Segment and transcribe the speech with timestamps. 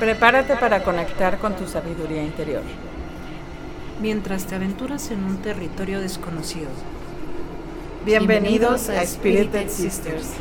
[0.00, 2.62] Prepárate para conectar con tu sabiduría interior.
[4.00, 6.70] Mientras te aventuras en un territorio desconocido.
[8.06, 10.32] Bienvenidos a Spirited Sisters.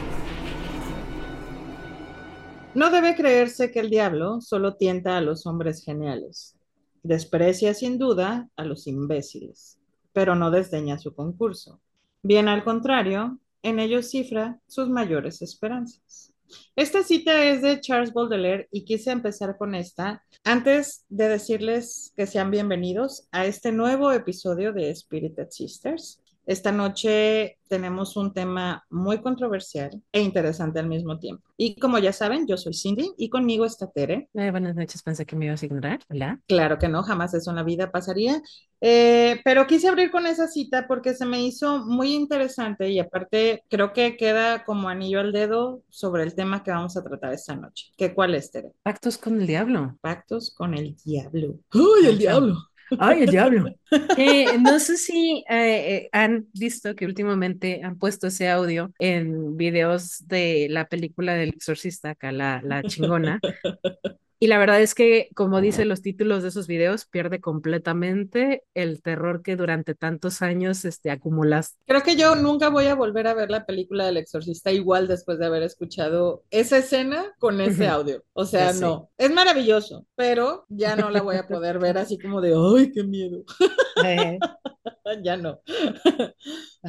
[2.74, 6.55] No debe creerse que el diablo solo tienta a los hombres geniales.
[7.04, 9.78] Desprecia sin duda a los imbéciles,
[10.14, 11.82] pero no desdeña su concurso.
[12.24, 16.33] Bien al contrario, en ellos cifra sus mayores esperanzas.
[16.76, 22.25] Esta cita es de Charles Baudelaire y quise empezar con esta antes de decirles que
[22.25, 26.22] sean bienvenidos a este nuevo episodio de Spirited Sisters.
[26.50, 31.44] Esta noche tenemos un tema muy controversial e interesante al mismo tiempo.
[31.56, 34.30] Y como ya saben, yo soy Cindy y conmigo está Tere.
[34.34, 36.00] Eh, buenas noches, pensé que me ibas a ignorar.
[36.09, 36.42] Hola.
[36.48, 38.42] Claro que no, jamás eso en la vida pasaría.
[38.81, 43.63] Eh, pero quise abrir con esa cita porque se me hizo muy interesante y aparte
[43.69, 47.56] creo que queda como anillo al dedo sobre el tema que vamos a tratar esta
[47.56, 47.91] noche.
[47.95, 48.72] ¿Qué cuál es, Tere?
[48.81, 50.00] Pactos con el diablo.
[50.02, 51.59] Pactos con el diablo.
[51.75, 52.69] ¡Uy, el diablo!
[52.97, 53.65] Ay, el diablo.
[54.17, 59.57] Eh, no sé si eh, eh, han visto que últimamente han puesto ese audio en
[59.57, 63.39] videos de la película del exorcista, acá la, la chingona.
[64.41, 69.01] Y la verdad es que, como dicen los títulos de esos videos, pierde completamente el
[69.01, 71.77] terror que durante tantos años este, acumulaste.
[71.85, 75.39] Creo que yo nunca voy a volver a ver la película del exorcista igual después
[75.39, 78.23] de haber escuchado esa escena con ese audio.
[78.31, 79.09] O sea, no.
[79.17, 83.03] Es maravilloso, pero ya no la voy a poder ver así como de, ¡ay, qué
[83.03, 83.43] miedo!
[84.05, 84.39] Eh.
[85.23, 85.59] ya no.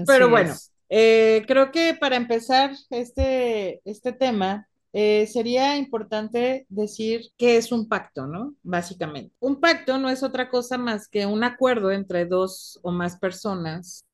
[0.07, 0.55] pero bueno.
[0.93, 7.89] Eh, creo que para empezar este, este tema, eh, sería importante decir que es un
[7.89, 8.55] pacto, ¿no?
[8.63, 9.35] Básicamente.
[9.41, 14.05] Un pacto no es otra cosa más que un acuerdo entre dos o más personas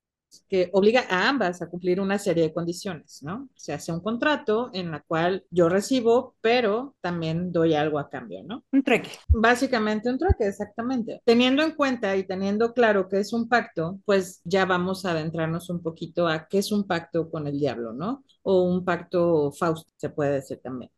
[0.48, 3.48] que obliga a ambas a cumplir una serie de condiciones, ¿no?
[3.54, 8.42] Se hace un contrato en la cual yo recibo, pero también doy algo a cambio,
[8.44, 8.64] ¿no?
[8.72, 9.10] Un trueque.
[9.28, 11.20] Básicamente un trueque, exactamente.
[11.24, 15.70] Teniendo en cuenta y teniendo claro que es un pacto, pues ya vamos a adentrarnos
[15.70, 18.24] un poquito a qué es un pacto con el diablo, ¿no?
[18.42, 20.90] O un pacto Fausto, se puede decir también.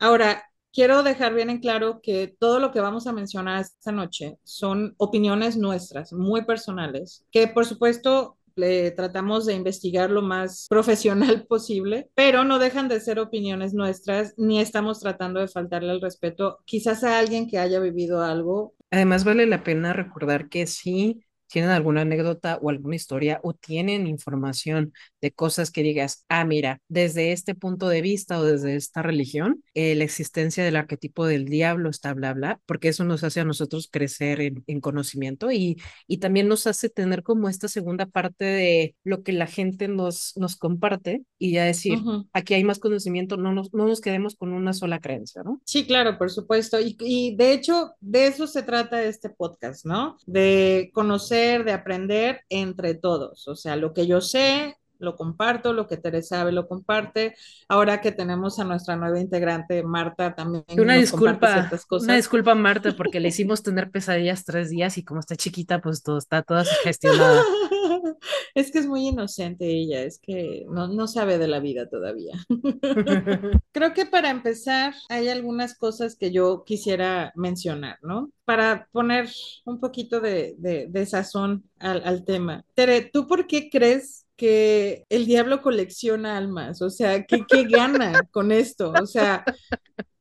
[0.00, 0.42] Ahora,
[0.76, 4.94] quiero dejar bien en claro que todo lo que vamos a mencionar esta noche son
[4.98, 12.10] opiniones nuestras, muy personales, que por supuesto le tratamos de investigar lo más profesional posible,
[12.14, 17.04] pero no dejan de ser opiniones nuestras, ni estamos tratando de faltarle el respeto quizás
[17.04, 18.74] a alguien que haya vivido algo.
[18.90, 24.06] Además, vale la pena recordar que sí tienen alguna anécdota o alguna historia o tienen
[24.06, 29.02] información de cosas que digas, ah, mira, desde este punto de vista o desde esta
[29.02, 33.40] religión, eh, la existencia del arquetipo del diablo está bla, bla, porque eso nos hace
[33.40, 38.44] a nosotros crecer en, conocimiento y, y también nos hace tener como esta segunda parte
[38.44, 41.98] de lo que la gente nos, nos comparte y ya decir,
[42.32, 45.60] aquí hay más conocimiento, no nos, no nos quedemos con una sola creencia, ¿no?
[45.64, 46.80] Sí, claro, por supuesto.
[46.80, 50.18] Y, y de hecho, de eso se trata este podcast, ¿no?
[50.26, 53.46] De conocer de aprender entre todos.
[53.48, 57.34] O sea, lo que yo sé, lo comparto, lo que Teresa sabe, lo comparte.
[57.68, 60.64] Ahora que tenemos a nuestra nueva integrante, Marta, también.
[60.78, 65.36] Una disculpa, una disculpa, Marta, porque le hicimos tener pesadillas tres días y como está
[65.36, 67.42] chiquita, pues todo está toda gestionada.
[68.54, 72.34] es que es muy inocente ella, es que no, no sabe de la vida todavía.
[73.72, 78.30] Creo que para empezar hay algunas cosas que yo quisiera mencionar, ¿no?
[78.44, 79.28] Para poner
[79.64, 82.64] un poquito de, de, sazón al, al tema.
[82.74, 88.22] Tere, ¿tú por qué crees que el diablo colecciona almas, o sea, ¿qué, qué gana
[88.30, 88.92] con esto?
[89.00, 89.44] O sea,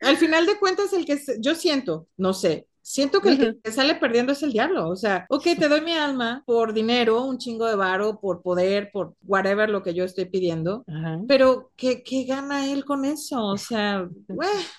[0.01, 3.95] al final de cuentas, el que yo siento, no sé, siento que el que sale
[3.95, 4.87] perdiendo es el diablo.
[4.87, 8.91] O sea, ok, te doy mi alma por dinero, un chingo de varo, por poder,
[8.93, 10.85] por whatever lo que yo estoy pidiendo,
[11.27, 13.43] pero ¿qué, ¿qué, gana él con eso?
[13.43, 14.07] O sea,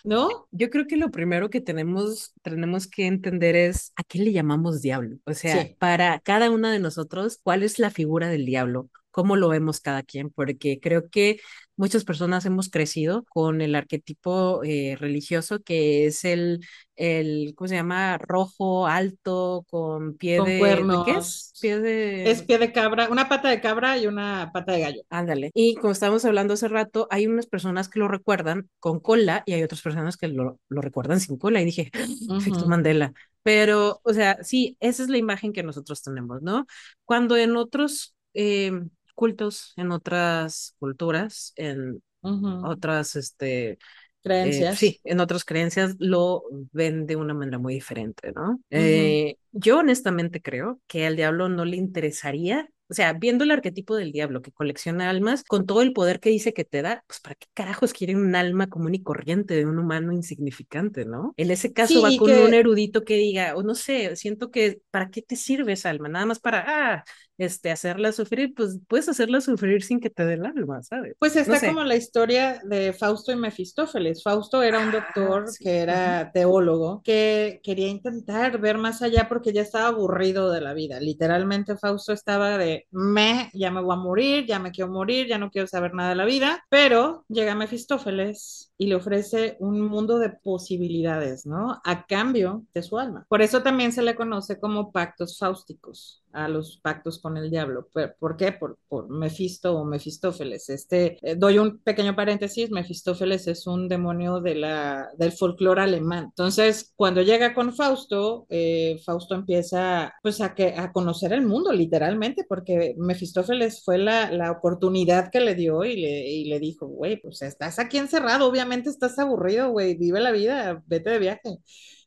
[0.05, 0.47] ¿no?
[0.53, 4.81] Yo creo que lo primero que tenemos, tenemos que entender es a qué le llamamos
[4.81, 5.19] diablo.
[5.25, 8.89] O sea, para cada uno de nosotros, ¿cuál es la figura del diablo?
[9.17, 11.41] Cómo lo vemos cada quien, porque creo que
[11.75, 16.61] muchas personas hemos crecido con el arquetipo eh, religioso que es el,
[16.97, 18.19] el, ¿cómo se llama?
[18.19, 20.59] Rojo, alto, con pie con de...
[20.59, 21.07] Cuernos.
[21.07, 21.55] ¿Qué es?
[21.63, 22.31] Pie de...
[22.31, 25.03] Es pie de cabra, una pata de cabra y una pata de gallo.
[25.09, 25.51] Ándale.
[25.55, 29.55] Y como estábamos hablando hace rato, hay unas personas que lo recuerdan con cola y
[29.55, 31.63] hay otras personas que lo, lo recuerdan sin cola.
[31.63, 31.91] Y dije,
[32.37, 33.15] efecto Mandela.
[33.43, 36.67] Pero, o sea, sí, esa es la imagen que nosotros tenemos, ¿no?
[37.07, 38.15] Cuando en otros...
[38.35, 38.73] Eh,
[39.17, 43.79] cultos en otras culturas, en otras, este, eh,
[44.23, 44.77] creencias.
[44.77, 48.61] sí, en otras creencias lo ven de una manera muy diferente, ¿no?
[48.71, 53.97] Eh, yo honestamente creo que al diablo no le interesaría O sea, viendo el arquetipo
[53.97, 57.19] del diablo que colecciona almas, con todo el poder que dice que te da, pues
[57.21, 61.35] ¿para qué carajos quiere un alma común y corriente de un humano insignificante, no?
[61.37, 65.11] En ese caso va con un erudito que diga, o no sé, siento que ¿para
[65.11, 66.09] qué te sirve esa alma?
[66.09, 67.05] Nada más para, ah,
[67.39, 71.15] este, hacerla sufrir, pues puedes hacerla sufrir sin que te dé el alma, ¿sabes?
[71.19, 74.23] Pues está como la historia de Fausto y Mefistófeles.
[74.23, 79.46] Fausto era un ah, doctor que era teólogo, que quería intentar ver más allá porque
[79.51, 81.01] ya estaba aburrido de la vida.
[81.01, 85.39] Literalmente Fausto estaba de, me, ya me voy a morir, ya me quiero morir, ya
[85.39, 90.19] no quiero saber nada de la vida, pero llega Mefistófeles y le ofrece un mundo
[90.19, 91.81] de posibilidades, ¿no?
[91.85, 93.27] A cambio de su alma.
[93.29, 97.89] Por eso también se le conoce como pactos fáusticos a los pactos con el diablo.
[98.21, 98.53] ¿Por, qué?
[98.53, 100.69] Por, por, Mefisto o Mefistófeles.
[100.69, 106.25] Este, eh, doy un pequeño paréntesis, Mefistófeles es un demonio de la, del folclore alemán.
[106.27, 111.73] Entonces, cuando llega con Fausto, eh, Fausto empieza pues a, que, a conocer el mundo
[111.73, 116.87] literalmente, porque Mefistófeles fue la, la oportunidad que le dio y le, y le dijo,
[116.87, 121.59] güey, pues estás aquí encerrado, obviamente estás aburrido, güey, vive la vida, vete de viaje.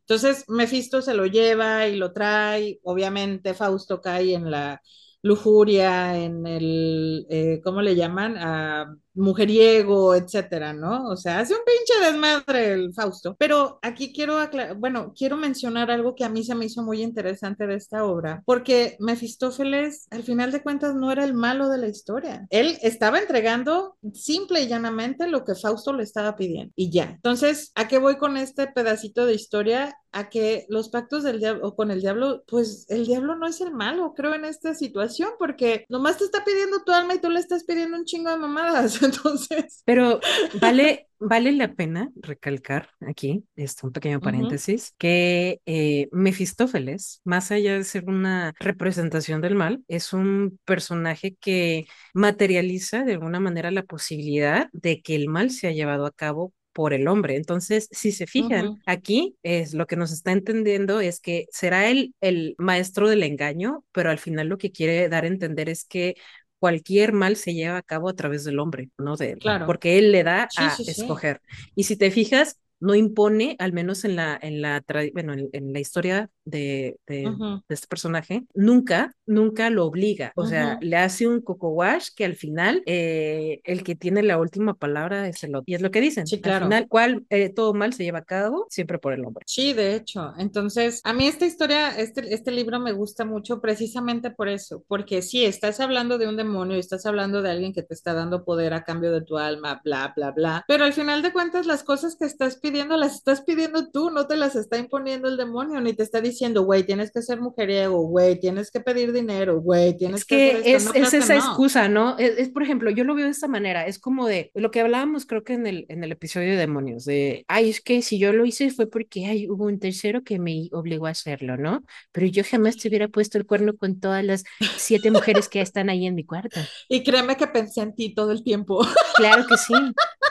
[0.09, 2.79] Entonces, Mefisto se lo lleva y lo trae.
[2.83, 4.81] Obviamente, Fausto cae en la
[5.21, 8.35] lujuria, en el, eh, ¿cómo le llaman?
[8.38, 11.09] A mujeriego, etcétera, ¿no?
[11.09, 13.35] O sea, hace un pinche desmadre el Fausto.
[13.38, 14.38] Pero aquí quiero
[14.77, 18.41] bueno, quiero mencionar algo que a mí se me hizo muy interesante de esta obra,
[18.45, 22.47] porque Mefistófeles, al final de cuentas, no era el malo de la historia.
[22.50, 27.12] Él estaba entregando simple y llanamente lo que Fausto le estaba pidiendo y ya.
[27.12, 29.95] Entonces, ¿a qué voy con este pedacito de historia?
[30.12, 33.71] a que los pactos del diablo con el diablo, pues el diablo no es el
[33.71, 37.39] malo, creo, en esta situación, porque nomás te está pidiendo tu alma y tú le
[37.39, 38.99] estás pidiendo un chingo de mamadas.
[39.04, 39.81] Entonces.
[39.86, 40.19] Pero
[40.60, 47.74] vale, vale la pena recalcar aquí, esto, un pequeño paréntesis, que eh, Mefistófeles, más allá
[47.75, 53.84] de ser una representación del mal, es un personaje que materializa de alguna manera la
[53.84, 57.36] posibilidad de que el mal se ha llevado a cabo por el hombre.
[57.36, 62.13] Entonces, si se fijan, aquí es lo que nos está entendiendo es que será el,
[62.22, 66.16] el maestro del engaño, pero al final lo que quiere dar a entender es que
[66.59, 69.15] cualquier mal se lleva a cabo a través del hombre, ¿no?
[69.15, 69.65] De Claro.
[69.65, 71.41] Porque él le da a escoger.
[71.75, 74.83] Y si te fijas, no impone, al menos en la, en la,
[75.13, 77.29] bueno, en, la historia de, de,
[77.67, 80.31] este personaje, nunca, nunca lo obliga.
[80.35, 84.37] O sea, le hace un coco wash que al final eh, el que tiene la
[84.37, 85.65] última palabra es el otro.
[85.67, 86.25] Y es lo que dicen.
[86.25, 86.65] Sí, claro.
[86.65, 89.43] Al final, cual eh, todo mal se lleva a cabo siempre por el hombre.
[89.45, 90.33] Sí, de hecho.
[90.37, 95.21] Entonces, a mí esta historia, este, este libro me gusta mucho precisamente por eso, porque
[95.21, 98.73] sí, estás hablando de un demonio, estás hablando de alguien que te está dando poder
[98.73, 100.63] a cambio de tu alma, bla, bla, bla.
[100.67, 104.12] Pero al final de cuentas, las cosas que estás pidiendo pidiendo las estás pidiendo tú,
[104.12, 107.42] no te las está imponiendo el demonio, ni te está diciendo, güey, tienes que ser
[107.42, 112.18] mujeriego, güey, tienes que pedir dinero, güey, tienes es que, es, es esa excusa, ¿no?
[112.18, 115.25] Es, por ejemplo, yo lo veo de esta manera, es como de lo que hablábamos
[115.25, 118.33] creo que en el, en el episodio de demonios, de, ay, es que si yo
[118.33, 121.83] lo hice fue porque ay, hubo un tercero que me obligó a hacerlo, ¿no?
[122.12, 124.44] Pero yo jamás te hubiera puesto el cuerno con todas las
[124.77, 126.60] siete mujeres que están ahí en mi cuarto.
[126.88, 128.86] Y créeme que pensé en ti todo el tiempo.
[129.15, 129.74] Claro que sí.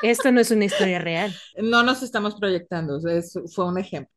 [0.02, 1.34] Esto no es una historia real.
[1.56, 3.00] No nos estamos proyectando,
[3.54, 4.12] fue un ejemplo.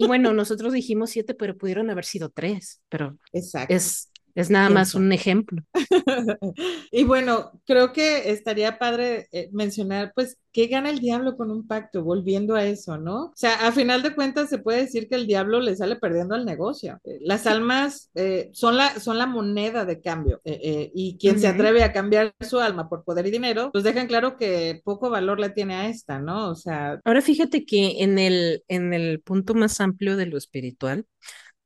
[0.00, 3.72] Bueno, nosotros dijimos siete, pero pudieron haber sido tres, pero Exacto.
[3.72, 5.62] es es nada más un ejemplo.
[6.90, 11.66] y bueno, creo que estaría padre eh, mencionar, pues, ¿qué gana el diablo con un
[11.66, 12.02] pacto?
[12.02, 13.26] Volviendo a eso, ¿no?
[13.26, 16.34] O sea, a final de cuentas se puede decir que el diablo le sale perdiendo
[16.34, 17.00] al negocio.
[17.04, 21.82] Eh, las almas eh, son, la, son la moneda de cambio y quien se atreve
[21.82, 25.50] a cambiar su alma por poder y dinero, pues dejan claro que poco valor le
[25.50, 26.50] tiene a esta, ¿no?
[26.50, 27.00] O sea...
[27.04, 31.06] Ahora fíjate que en el, en el punto más amplio de lo espiritual,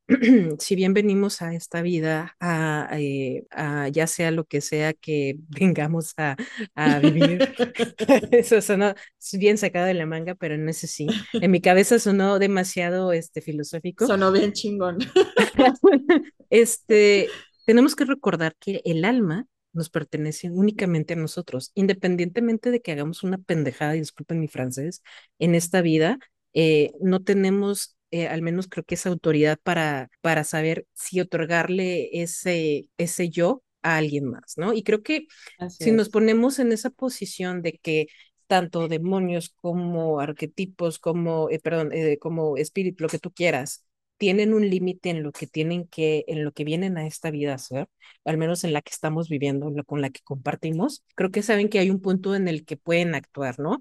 [0.59, 2.37] si bien venimos a esta vida,
[2.93, 6.37] eh, a, ya sea lo que sea que vengamos a,
[7.01, 7.55] vivir,
[8.33, 8.95] eso sonó
[9.35, 11.07] bien sacado de la manga, pero no sé sí.
[11.35, 14.07] En mi cabeza sonó demasiado este, filosófico.
[14.07, 14.99] Sonó bien chingón.
[16.51, 17.29] este,
[17.67, 23.23] tenemos que recordar que el alma nos pertenece únicamente a nosotros, independientemente de que hagamos
[23.23, 25.03] una pendejada, disculpen mi francés,
[25.39, 26.19] en esta vida,
[26.55, 32.11] eh, no tenemos eh, al menos creo que es autoridad para, para saber si otorgarle
[32.23, 34.73] ese, ese yo a alguien más, ¿no?
[34.73, 35.27] Y creo que
[35.79, 38.09] si nos ponemos en esa posición de que
[38.47, 43.85] tanto demonios como arquetipos, como, eh, perdón, eh, como espíritu, lo que tú quieras,
[44.17, 47.53] tienen un límite en lo que tienen que, en lo que vienen a esta vida
[47.53, 47.89] a hacer,
[48.25, 51.79] al menos en la que estamos viviendo, con la que compartimos, creo que saben que
[51.79, 53.79] hay un punto en el que pueden actuar, ¿no?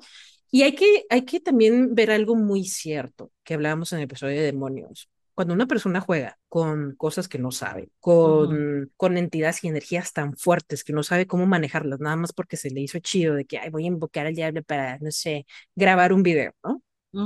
[0.52, 4.38] Y hay que, hay que también ver algo muy cierto que hablábamos en el episodio
[4.38, 5.10] de demonios.
[5.36, 10.36] cuando una persona juega con cosas que no sabe, con, con entidades y energías tan
[10.36, 13.60] fuertes que no sabe cómo manejarlas, nada más porque se le hizo chido de que
[13.60, 16.82] Ay, voy a invocar al diablo para, no sé, grabar un video, ¿no?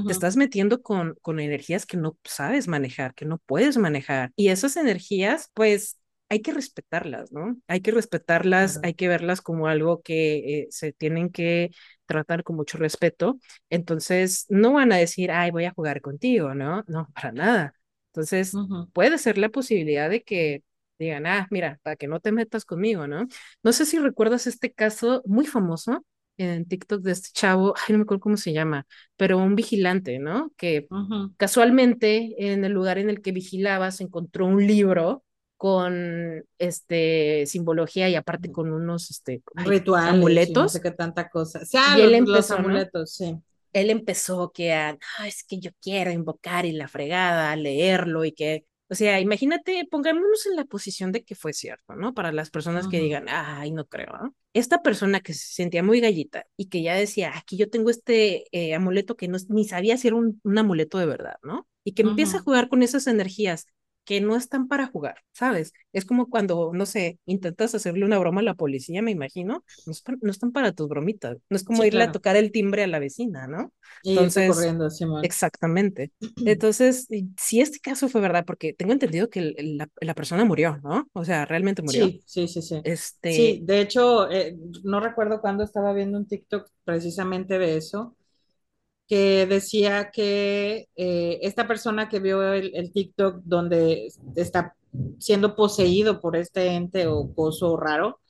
[0.06, 4.32] Te estás metiendo con, con energías que no sabes manejar, que no puedes manejar.
[4.36, 5.98] Y esas energías, pues
[6.32, 7.58] hay que respetarlas, ¿no?
[7.68, 11.72] Hay que respetarlas, hay que verlas como algo que eh, se tienen que
[12.06, 13.38] tratar con mucho respeto.
[13.70, 16.86] Entonces, no van a decir, ay, voy a jugar contigo, ¿no?
[16.88, 17.74] No, para nada.
[18.14, 18.54] Entonces,
[18.94, 20.64] puede ser la posibilidad de que
[21.00, 23.28] digan, ah, mira, para que no te metas conmigo, ¿no?
[23.62, 26.06] No sé si recuerdas este caso muy famoso
[26.38, 30.18] en TikTok de este chavo, ay, no me acuerdo cómo se llama, pero un vigilante,
[30.18, 30.54] ¿no?
[30.56, 30.88] Que
[31.36, 35.26] casualmente en el lugar en el que vigilaba se encontró un libro
[35.62, 41.64] con este simbología y aparte con unos este rituales amuletos no sé qué tanta cosa.
[41.64, 43.38] Sí, y él empezó, amuletos sí.
[43.72, 48.66] Él empezó que a es que yo quiero invocar y la fregada leerlo y que
[48.90, 52.88] o sea imagínate pongámonos en la posición de que fue cierto no para las personas
[52.88, 54.36] que digan ay no creo ¿no?
[54.54, 58.46] esta persona que se sentía muy gallita y que ya decía aquí yo tengo este
[58.52, 61.92] eh, amuleto que no ni sabía si era un, un amuleto de verdad no y
[61.92, 63.68] que empieza a jugar con esas energías
[64.06, 65.74] que no están para jugar, ¿sabes?
[65.94, 70.32] Es como cuando, no sé, intentas hacerle una broma a la policía, me imagino, no,
[70.32, 73.48] están para tus bromitas, no es como irle a tocar el timbre a la vecina,
[73.48, 73.72] ¿no?
[74.04, 74.88] Entonces, corriendo,
[75.22, 76.12] exactamente.
[76.46, 79.54] Entonces, si este caso fue verdad, porque tengo entendido que
[80.02, 81.08] la, persona murió, ¿no?
[81.14, 82.08] O sea, realmente murió.
[82.08, 82.82] Sí, sí, sí, sí.
[82.84, 83.32] Este...
[83.34, 88.16] Sí, de hecho, eh, no recuerdo cuándo estaba viendo un TikTok precisamente de eso,
[89.12, 94.78] que decía que eh, esta persona que vio el, TikTok donde está
[95.20, 98.22] siendo poseído por este ente o coso raro,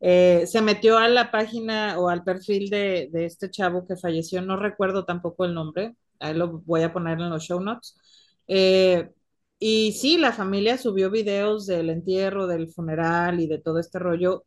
[0.00, 4.56] eh, se metió a la página o al perfil de, este chavo que falleció, no
[4.56, 7.96] recuerdo tampoco el nombre, ahí lo voy a poner en los show notes.
[8.46, 9.10] Eh,
[9.58, 14.44] y sí, la familia subió videos del entierro, del funeral y de todo este rollo,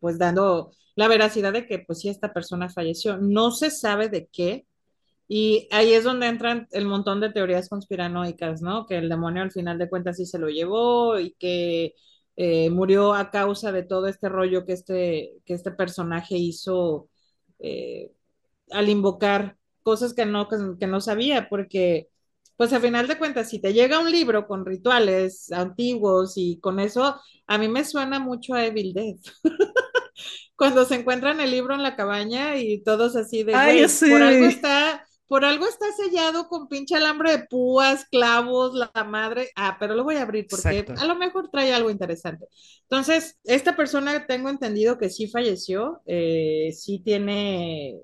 [0.00, 3.18] pues dando la veracidad de que pues sí, esta persona falleció.
[3.18, 4.66] No se sabe de qué,
[5.28, 8.86] y ahí es donde entran el montón de teorías conspiranoicas, ¿no?
[8.86, 11.94] Que el demonio al final de cuentas sí se lo llevó y que
[12.36, 17.08] eh, murió a causa de todo este rollo que este, que este personaje hizo
[17.58, 18.12] eh,
[18.70, 22.08] al invocar cosas que no, que, no sabía, porque
[22.56, 26.80] pues al final de cuentas, si te llega un libro con rituales antiguos y con
[26.80, 29.16] eso, a mí me suena mucho a Evil Dead.
[30.56, 34.46] Cuando se encuentran el libro en la cabaña y todos así de, Ay, por algo
[34.46, 39.50] está por algo está sellado con pinche alambre de púas, clavos, la madre.
[39.56, 42.46] Ah, pero lo voy a abrir porque a lo mejor trae algo interesante.
[42.82, 47.98] Entonces, esta persona tengo entendido que sí falleció, eh, sí tiene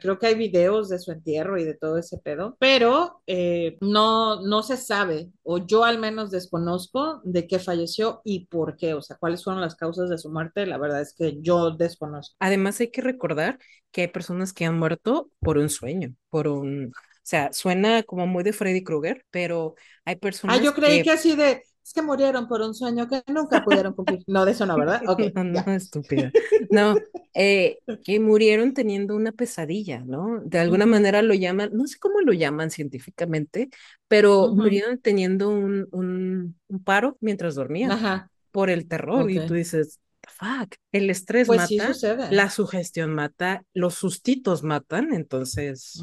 [0.00, 4.42] creo que hay videos de su entierro y de todo ese pedo, pero eh, no,
[4.42, 9.02] no se sabe, o yo al menos desconozco de qué falleció y por qué, o
[9.02, 12.36] sea, cuáles fueron las causas de su muerte, la verdad es que yo desconozco.
[12.38, 13.58] Además hay que recordar
[13.90, 16.86] que hay personas que han muerto por un sueño, por un...
[16.86, 20.58] O sea, suena como muy de Freddy Krueger, pero hay personas.
[20.58, 23.92] Ah, yo creí que así de, es que murieron por un sueño que nunca pudieron
[23.94, 24.22] cumplir.
[24.26, 25.02] No, de eso no, ¿verdad?
[25.08, 26.30] Okay, no, no, estúpida.
[26.70, 26.96] No,
[27.34, 30.40] eh, que murieron teniendo una pesadilla, ¿no?
[30.44, 33.68] De alguna manera lo llaman, no sé cómo lo llaman científicamente,
[34.08, 38.30] pero murieron teniendo un, un, un, paro mientras dormían Ajá.
[38.50, 39.30] por el terror.
[39.30, 40.00] Y tú dices,
[40.32, 46.02] fuck, el estrés pues mata, la sugestión mata, los sustitos matan, entonces,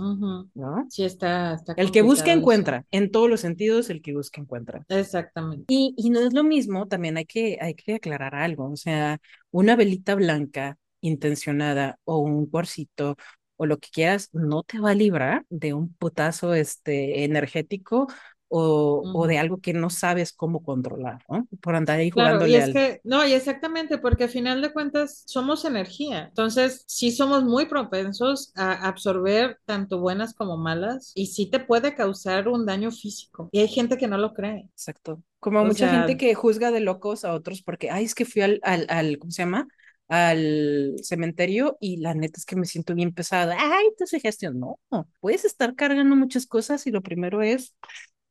[0.54, 0.86] ¿no?
[0.90, 4.86] Sí, está, El que busca encuentra, en todos los sentidos, el que busca encuentra.
[4.88, 5.66] Exactamente.
[5.68, 9.20] Y, y no es lo mismo, también hay que, hay que aclarar algo, o sea,
[9.52, 13.16] una velita blanca intencionada o un cuarcito
[13.58, 18.08] o lo que quieras, no te va a librar de un putazo este, energético
[18.50, 21.48] o, o, de algo que no sabes cómo controlar, ¿no?
[21.62, 22.46] Por andar ahí jugando.
[22.46, 26.26] Claro, y es que, no, y exactamente, porque al final de cuentas somos energía.
[26.30, 31.96] Entonces, sí somos muy propensos a absorber tanto buenas como malas y sí te puede
[31.96, 33.50] causar un daño físico.
[33.52, 34.68] Y hay gente que no lo cree.
[34.74, 35.24] Exacto.
[35.40, 38.60] Como mucha gente que juzga de locos a otros porque, ay, es que fui al,
[38.64, 39.68] al, al ¿cómo se llama?
[40.10, 43.56] al cementerio y la neta es que me siento bien pesada.
[43.58, 44.80] Ay, entonces gestión, no,
[45.22, 47.76] puedes estar cargando muchas cosas y lo primero es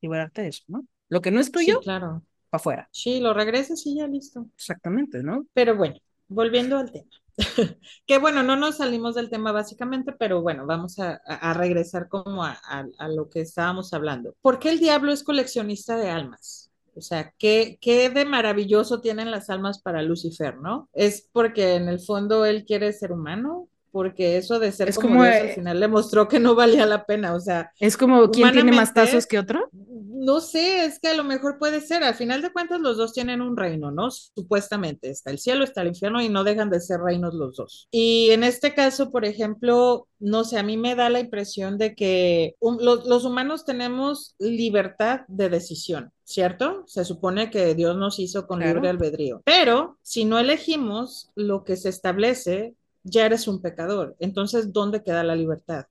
[0.01, 0.85] liberarte de eso, ¿no?
[1.09, 2.23] Lo que no es tuyo, sí, claro.
[2.49, 2.89] para afuera.
[2.91, 4.47] Sí, lo regresas y ya listo.
[4.55, 5.45] Exactamente, ¿no?
[5.53, 5.95] Pero bueno,
[6.27, 7.09] volviendo al tema.
[8.05, 12.43] que bueno, no nos salimos del tema básicamente, pero bueno, vamos a, a regresar como
[12.43, 14.35] a, a, lo que estábamos hablando.
[14.41, 16.69] ¿Por qué el diablo es coleccionista de almas?
[16.95, 20.89] O sea, ¿qué, ¿qué de maravilloso tienen las almas para Lucifer, no?
[20.91, 23.69] ¿Es porque en el fondo él quiere ser humano?
[23.91, 27.33] porque eso de ser como, Dios, al final le mostró que no valía la pena,
[27.33, 27.71] o sea.
[27.79, 29.69] Es como, ¿quién tiene más tazos que otro?
[30.19, 32.03] No sé, es que a lo mejor puede ser.
[32.03, 34.11] Al final de cuentas, los dos tienen un reino, ¿no?
[34.11, 37.87] Supuestamente está el cielo, está el infierno y no dejan de ser reinos los dos.
[37.91, 41.95] Y en este caso, por ejemplo, no sé, a mí me da la impresión de
[41.95, 46.11] que los, los humanos tenemos libertad de decisión.
[46.23, 46.83] ¿Cierto?
[46.85, 48.75] Se supone que Dios nos hizo con Claro.
[48.75, 49.41] libre albedrío.
[49.45, 54.15] Pero si no elegimos lo que se establece, ya eres un pecador.
[54.19, 55.85] Entonces, ¿dónde queda la libertad?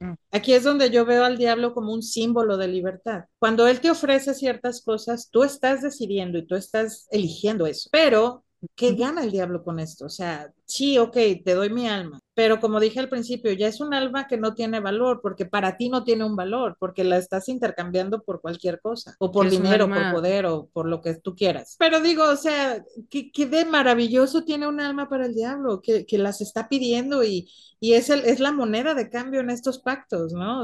[0.00, 0.14] Mm.
[0.32, 3.24] Aquí es donde yo veo al diablo como un símbolo de libertad.
[3.38, 7.88] Cuando él te ofrece ciertas cosas, tú estás decidiendo y tú estás eligiendo eso.
[7.92, 10.06] Pero, ¿qué gana el diablo con esto?
[10.06, 11.14] O sea, sí, ok,
[11.44, 14.54] te doy mi alma, pero como dije al principio, ya es un alma que no
[14.54, 18.80] tiene valor, porque para ti no tiene un valor, porque la estás intercambiando por cualquier
[18.80, 21.76] cosa, o por Es dinero, por poder, o por lo que tú quieras.
[21.78, 25.80] Pero digo, o sea, ¿qué, qué de maravilloso tiene un alma para el diablo?
[25.82, 27.50] Que, que las está pidiendo y,
[27.80, 30.62] y es, el, es la moneda de cambio en estos pactos, ¿no?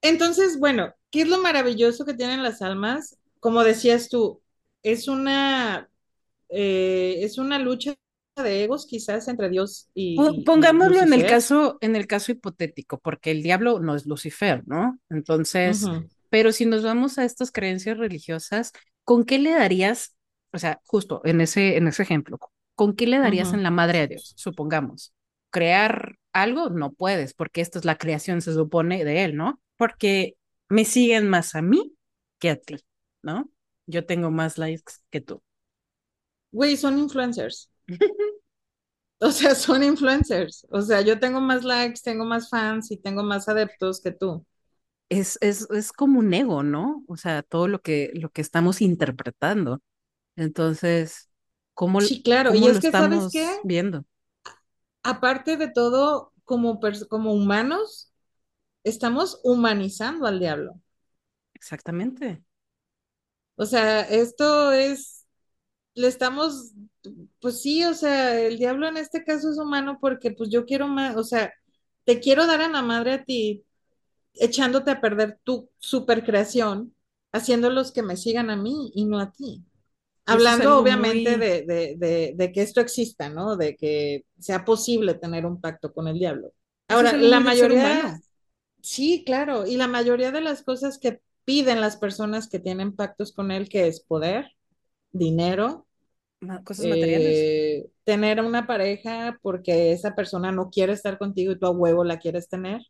[0.00, 3.18] Entonces, bueno, ¿qué es lo maravilloso que tienen las almas?
[3.40, 4.42] Como decías tú,
[4.82, 5.88] es una,
[6.52, 7.94] eh, es una lucha
[8.36, 13.30] de egos quizás entre Dios y, pongámoslo en el caso, en el caso hipotético, porque
[13.30, 14.98] el diablo no es Lucifer, ¿no?
[15.10, 15.86] Entonces,
[16.30, 18.72] pero si nos vamos a estas creencias religiosas,
[19.04, 20.16] ¿con qué le darías,
[20.52, 22.38] o sea, justo en ese, en ese ejemplo,
[22.74, 24.32] ¿con qué le darías en la madre a Dios?
[24.36, 25.12] Supongamos,
[25.50, 29.60] crear algo, no puedes, porque esta es la creación, se supone, de él, ¿no?
[29.76, 30.36] Porque
[30.68, 31.94] me siguen más a mí
[32.38, 32.76] que a ti,
[33.22, 33.50] ¿no?
[33.86, 35.42] Yo tengo más likes que tú.
[36.52, 37.70] Güey, son influencers.
[39.20, 40.66] O sea, son influencers.
[40.70, 44.44] O sea, yo tengo más likes, tengo más fans y tengo más adeptos que tú.
[45.08, 47.04] Es, es, es como un ego, ¿no?
[47.06, 49.80] O sea, todo lo que, lo que estamos interpretando.
[50.36, 51.30] Entonces,
[51.74, 52.54] ¿cómo, Sí, claro.
[52.54, 53.46] Y lo es que, ¿sabes qué?
[53.64, 54.04] viendo?
[55.04, 58.12] Aparte de todo, como, como humanos,
[58.84, 60.80] estamos humanizando al diablo.
[61.54, 62.42] Exactamente.
[63.56, 65.21] O sea, esto es,
[65.94, 66.72] le estamos,
[67.40, 70.88] pues sí, o sea, el diablo en este caso es humano porque pues yo quiero
[70.88, 71.52] más, o sea,
[72.04, 73.64] te quiero dar a la madre a ti,
[74.34, 76.94] echándote a perder tu supercreación,
[77.32, 79.64] haciéndolos que me sigan a mí y no a ti.
[80.28, 83.56] Eso Hablando obviamente muy, de, de, de, de que esto exista, ¿no?
[83.56, 86.52] De que sea posible tener un pacto con el diablo.
[86.88, 88.20] Ahora, la mayoría,
[88.82, 93.32] sí, claro, y la mayoría de las cosas que piden las personas que tienen pactos
[93.32, 94.52] con él, que es poder,
[95.12, 95.86] dinero,
[96.64, 97.46] Cosas materiales.
[97.46, 102.04] eh, tener una pareja porque esa persona no quiere estar contigo y tú a huevo
[102.04, 102.82] la quieres tener,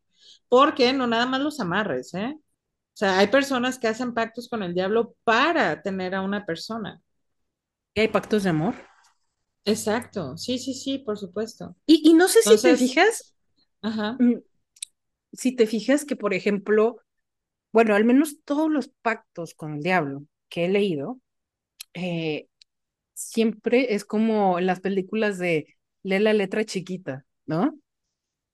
[0.49, 2.35] porque no nada más los amarres, ¿eh?
[2.39, 7.01] O sea, hay personas que hacen pactos con el diablo para tener a una persona.
[7.95, 8.75] Y hay pactos de amor.
[9.65, 11.77] Exacto, sí, sí, sí, por supuesto.
[11.87, 13.35] Y, y no sé si te fijas,
[13.83, 14.35] ajá, mm,
[15.33, 16.99] si te fijas que, por ejemplo,
[17.73, 21.21] bueno, al menos todos los pactos con el diablo que he leído,
[21.95, 22.47] eh,
[23.15, 27.79] siempre es como en las películas de lee la letra chiquita, ¿no?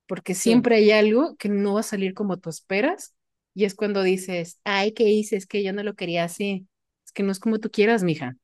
[0.08, 3.14] porque sí, siempre hay algo que no va a salir como tú esperas
[3.54, 5.36] y es cuando dices, ay, ¿qué hice?
[5.36, 6.66] Es que yo no lo quería así.
[7.04, 8.34] Es que no es como tú quieras, mija,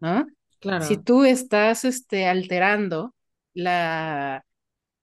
[0.00, 0.26] ¿no?
[0.26, 1.02] Si claro.
[1.02, 3.14] tú estás este, alterando
[3.54, 4.44] la,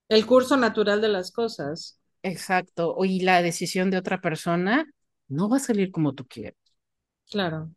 [0.10, 4.86] El curso natural de las cosas, exacto, y la decisión de otra persona,
[5.28, 6.58] no va a salir como tú quieres,
[7.30, 7.72] claro.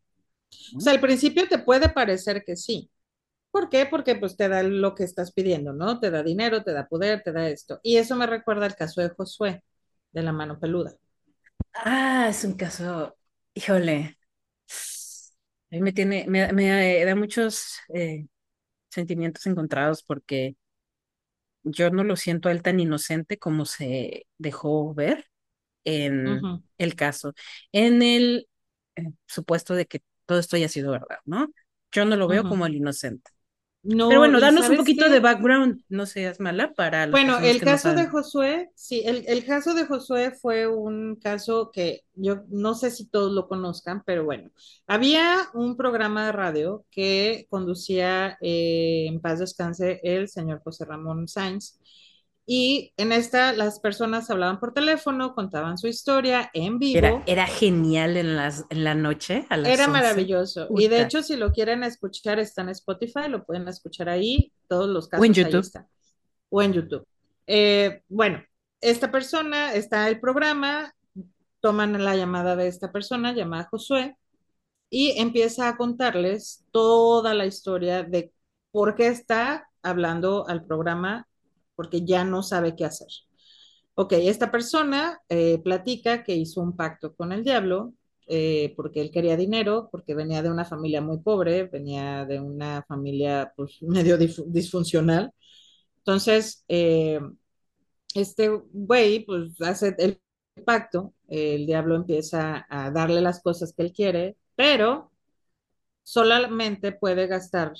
[0.77, 2.91] O sea, al principio te puede parecer que sí.
[3.51, 3.87] ¿Por qué?
[3.87, 6.01] Porque pues te da lo que estás pidiendo, ¿no?
[6.01, 7.81] Te da dinero, te da poder, te da esto.
[7.83, 9.63] Y eso me recuerda al caso de Josué,
[10.13, 10.95] de la mano peluda.
[11.75, 13.17] Ah, es un caso,
[13.55, 14.17] híjole,
[15.71, 18.27] a mí me tiene, me, me da muchos eh,
[18.91, 20.57] sentimientos encontrados porque
[21.63, 25.27] yo no lo siento a él tan inocente como se dejó ver
[25.85, 26.41] en
[26.79, 27.35] el caso,
[27.73, 28.49] en el
[28.97, 31.49] eh, supuesto de que todo esto haya sido verdad, ¿no?
[31.93, 32.49] Yo no lo veo ujú.
[32.49, 33.31] como el inocente.
[34.07, 35.21] Pero No, bueno, y danos un ¿sabes poquito de qué?
[35.21, 38.09] background, no seas mala para Bueno, el que no caso de.
[38.09, 43.07] Josué, sí, el, el caso de Josué fue un caso que yo no sé si
[43.09, 44.51] todos lo conozcan, pero bueno,
[44.87, 51.29] había un programa de radio que conducía eh, en paz descanse el señor José Ramón
[51.29, 51.79] Sáenz.
[52.47, 58.19] Y en esta las personas hablaban por teléfono, contaban su historia en vivo era genial
[58.19, 60.69] en las, en la noche, a Era las 11 maravilloso.
[60.77, 64.89] Y de hecho, si lo quieren escuchar, está en Spotify, lo pueden escuchar ahí, todos
[64.89, 65.87] los o en casos ahí YouTube.
[66.51, 67.07] o en YouTube.
[67.47, 68.43] Eh, bueno,
[68.81, 70.95] esta persona, está el programa,
[71.61, 74.19] toman la llamada de esta persona, llamada Josué,
[74.91, 78.33] y empieza a contarles toda la historia de
[78.71, 81.27] por qué está hablando al programa,
[81.75, 83.09] porque ya no sabe qué hacer.
[83.97, 87.95] Ok, esta persona eh, platica que hizo un pacto con el diablo,
[88.27, 92.83] eh, porque él quería dinero, porque venía de una familia muy pobre, venía de una
[92.89, 95.33] familia pues medio disfuncional.
[95.99, 97.21] Entonces, eh,
[98.15, 100.21] este güey pues hace el
[100.65, 105.13] pacto, el diablo empieza a darle las cosas que él quiere, pero
[106.03, 107.75] solamente puede gastar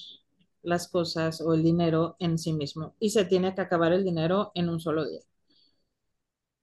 [0.65, 4.51] las cosas o el dinero en sí mismo y se tiene que acabar el dinero
[4.55, 5.21] en un solo día.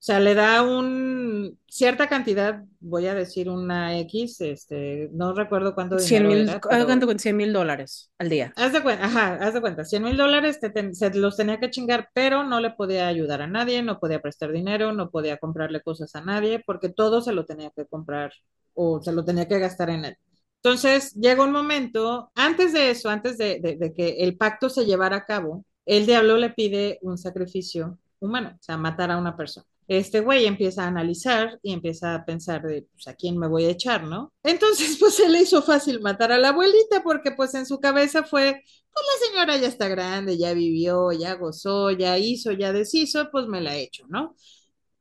[0.02, 5.76] O sea, le da un cierta cantidad, voy a decir una X, este, no recuerdo
[5.76, 7.06] cuánto dinero 100 mil, pero...
[7.06, 8.52] con 100 mil dólares al día.
[8.56, 10.60] Haz de cuenta, ajá, haz de cuenta, 100 mil dólares
[10.94, 14.52] se los tenía que chingar, pero no le podía ayudar a nadie, no podía prestar
[14.52, 18.34] dinero, no podía comprarle cosas a nadie, porque todo se lo tenía que comprar
[18.74, 20.18] o se lo tenía que gastar en él.
[20.64, 25.26] Entonces, llega un momento, antes de eso, antes de, que el pacto se llevara a
[25.26, 29.66] cabo, el diablo le pide un sacrificio humano, o sea, matar a una persona
[29.98, 33.66] este güey empieza a analizar y empieza a pensar de, pues, ¿a quién me voy
[33.66, 34.32] a echar, no?
[34.44, 38.24] Entonces, pues se le hizo fácil matar a la abuelita porque pues en su cabeza
[38.24, 43.30] fue, pues la señora ya está grande, ya vivió, ya gozó, ya hizo, ya deshizo,
[43.32, 44.36] pues me la echo, ¿no?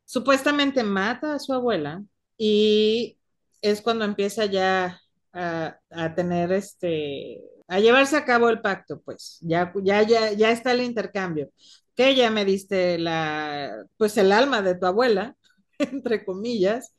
[0.04, 2.02] Supuestamente mata a su abuela
[2.36, 3.16] y
[3.62, 5.00] es cuando empieza ya
[5.32, 5.78] a,
[6.14, 10.82] tener este, a llevarse a cabo el pacto, pues ya, ya, ya, ya está el
[10.82, 11.50] intercambio
[11.94, 15.36] que ya me diste la, pues el alma de tu abuela,
[15.78, 16.94] entre comillas,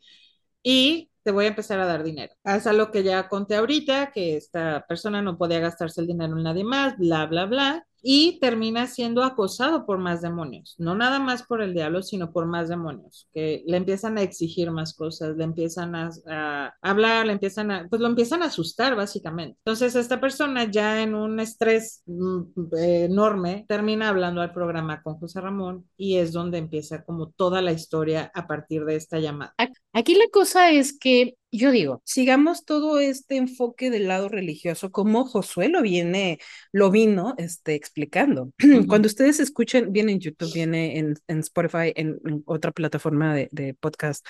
[0.63, 2.33] y te voy a empezar a dar dinero.
[2.43, 6.43] Haz lo que ya conté ahorita, que esta persona no podía gastarse el dinero en
[6.43, 11.43] nadie más, bla, bla, bla y termina siendo acosado por más demonios, no nada más
[11.43, 15.43] por el diablo, sino por más demonios, que le empiezan a exigir más cosas, le
[15.43, 19.57] empiezan a, hablar, le empiezan a, pues lo empiezan a asustar básicamente.
[19.59, 25.41] Entonces esta persona ya en un estrés mm, enorme termina hablando al programa con José
[25.41, 29.53] Ramón y es donde empieza como toda la historia a partir de esta llamada.
[29.93, 35.25] Aquí la cosa es que yo digo, sigamos todo este enfoque del lado religioso como
[35.25, 36.39] Josué lo viene,
[36.71, 38.51] lo vino este, explicando.
[38.63, 38.87] Uh -huh.
[38.87, 43.49] Cuando ustedes escuchen, viene en YouTube, viene en, en Spotify, en, en, otra plataforma de,
[43.51, 44.25] de podcast,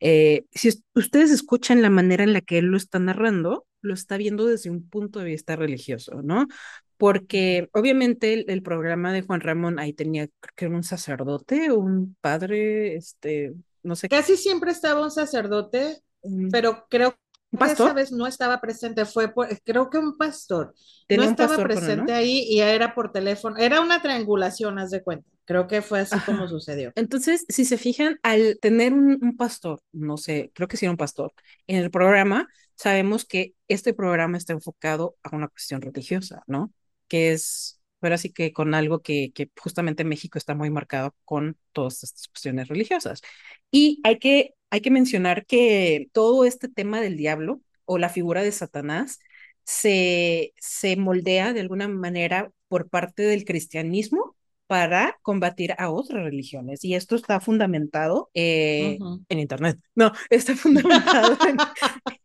[0.00, 4.16] eh, si ustedes escuchan la manera en la que él lo está narrando, lo está
[4.16, 6.48] viendo desde un punto de vista religioso, ¿no?
[6.96, 11.72] Porque obviamente el, el programa de Juan Ramón ahí tenía, creo que era un sacerdote,
[11.72, 14.08] un padre, este, no sé.
[14.08, 16.02] Casi siempre estaba un sacerdote,
[16.50, 20.74] pero creo que esa vez no estaba presente, fue por, creo que un pastor.
[21.08, 22.18] No estaba pastor presente ¿no?
[22.18, 25.28] ahí y era por teléfono, era una triangulación, haz de cuenta.
[25.44, 26.24] Creo que fue así Ajá.
[26.24, 26.92] como sucedió.
[26.96, 30.90] Entonces, si se fijan, al tener un, un, pastor, no sé, creo que sí era
[30.90, 31.32] un pastor,
[31.66, 36.72] en el programa, sabemos que este programa está enfocado a una cuestión religiosa, ¿no?
[37.08, 42.02] Que es, pero así que con algo que, justamente México está muy marcado con todas
[42.04, 43.22] estas cuestiones religiosas.
[43.70, 48.42] Y hay que hay que mencionar que todo este tema del diablo o la figura
[48.42, 49.20] de Satanás
[49.64, 54.23] se, se moldea de alguna manera por parte del cristianismo
[54.66, 56.84] para combatir a otras religiones.
[56.84, 59.24] Y esto está fundamentado eh, uh -huh.
[59.28, 59.78] en Internet.
[59.94, 61.56] No, está fundamentado en,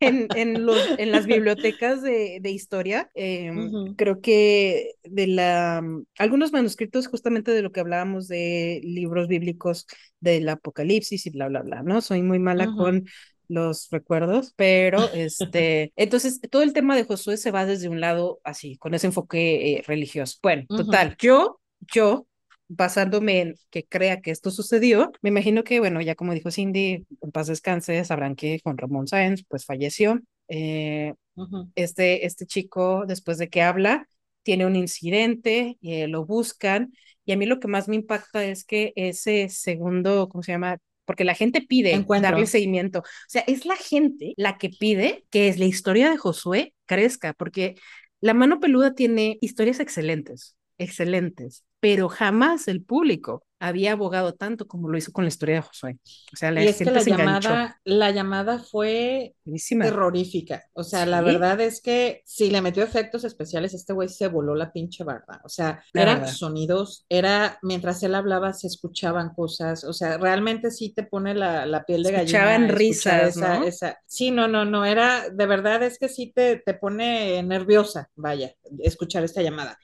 [0.00, 3.10] en, en, los, en, las bibliotecas de, de historia.
[3.14, 3.94] Eh, uh -huh.
[3.96, 5.82] Creo que de la,
[6.18, 9.86] algunos manuscritos justamente de lo que hablábamos de libros bíblicos
[10.20, 12.00] del Apocalipsis y bla, bla, bla, ¿no?
[12.00, 12.76] Soy muy mala uh -huh.
[12.76, 13.04] con
[13.48, 18.40] los recuerdos, pero este, entonces todo el tema de Josué se va desde un lado
[18.44, 20.38] así, con ese enfoque eh, religioso.
[20.42, 22.26] Bueno, total, yo, yo
[22.70, 27.04] basándome en que crea que esto sucedió, me imagino que, bueno, ya como dijo Cindy,
[27.20, 30.20] en paz descanse, sabrán que Juan Ramón Sáenz, pues falleció.
[30.48, 31.70] Eh, uh -huh.
[31.74, 34.06] este, este chico, después de que habla,
[34.42, 36.92] tiene un incidente, eh, lo buscan,
[37.24, 40.78] y a mí lo que más me impacta es que ese segundo, ¿cómo se llama?
[41.04, 42.30] Porque la gente pide Encuentro.
[42.30, 43.00] darle seguimiento.
[43.00, 47.74] O sea, es la gente la que pide que la historia de Josué crezca, porque
[48.20, 54.88] la mano peluda tiene historias excelentes, excelentes pero jamás el público había abogado tanto como
[54.88, 55.98] lo hizo con la historia de Josué.
[56.32, 59.84] O sea, la y es gente que la se llamada, la llamada fue Buenísima.
[59.84, 60.64] terrorífica.
[60.74, 61.10] O sea, ¿Sí?
[61.10, 65.04] la verdad es que si le metió efectos especiales, este güey se voló la pinche
[65.04, 65.40] barba.
[65.44, 66.34] O sea, la eran verdad.
[66.34, 69.84] sonidos, era, mientras él hablaba se escuchaban cosas.
[69.84, 72.22] O sea, realmente sí te pone la, la piel de gallina.
[72.28, 73.64] Escuchaban risas, esa, ¿no?
[73.66, 78.08] Esa, sí, no, no, no, era, de verdad es que sí te, te pone nerviosa,
[78.16, 79.78] vaya, escuchar esta llamada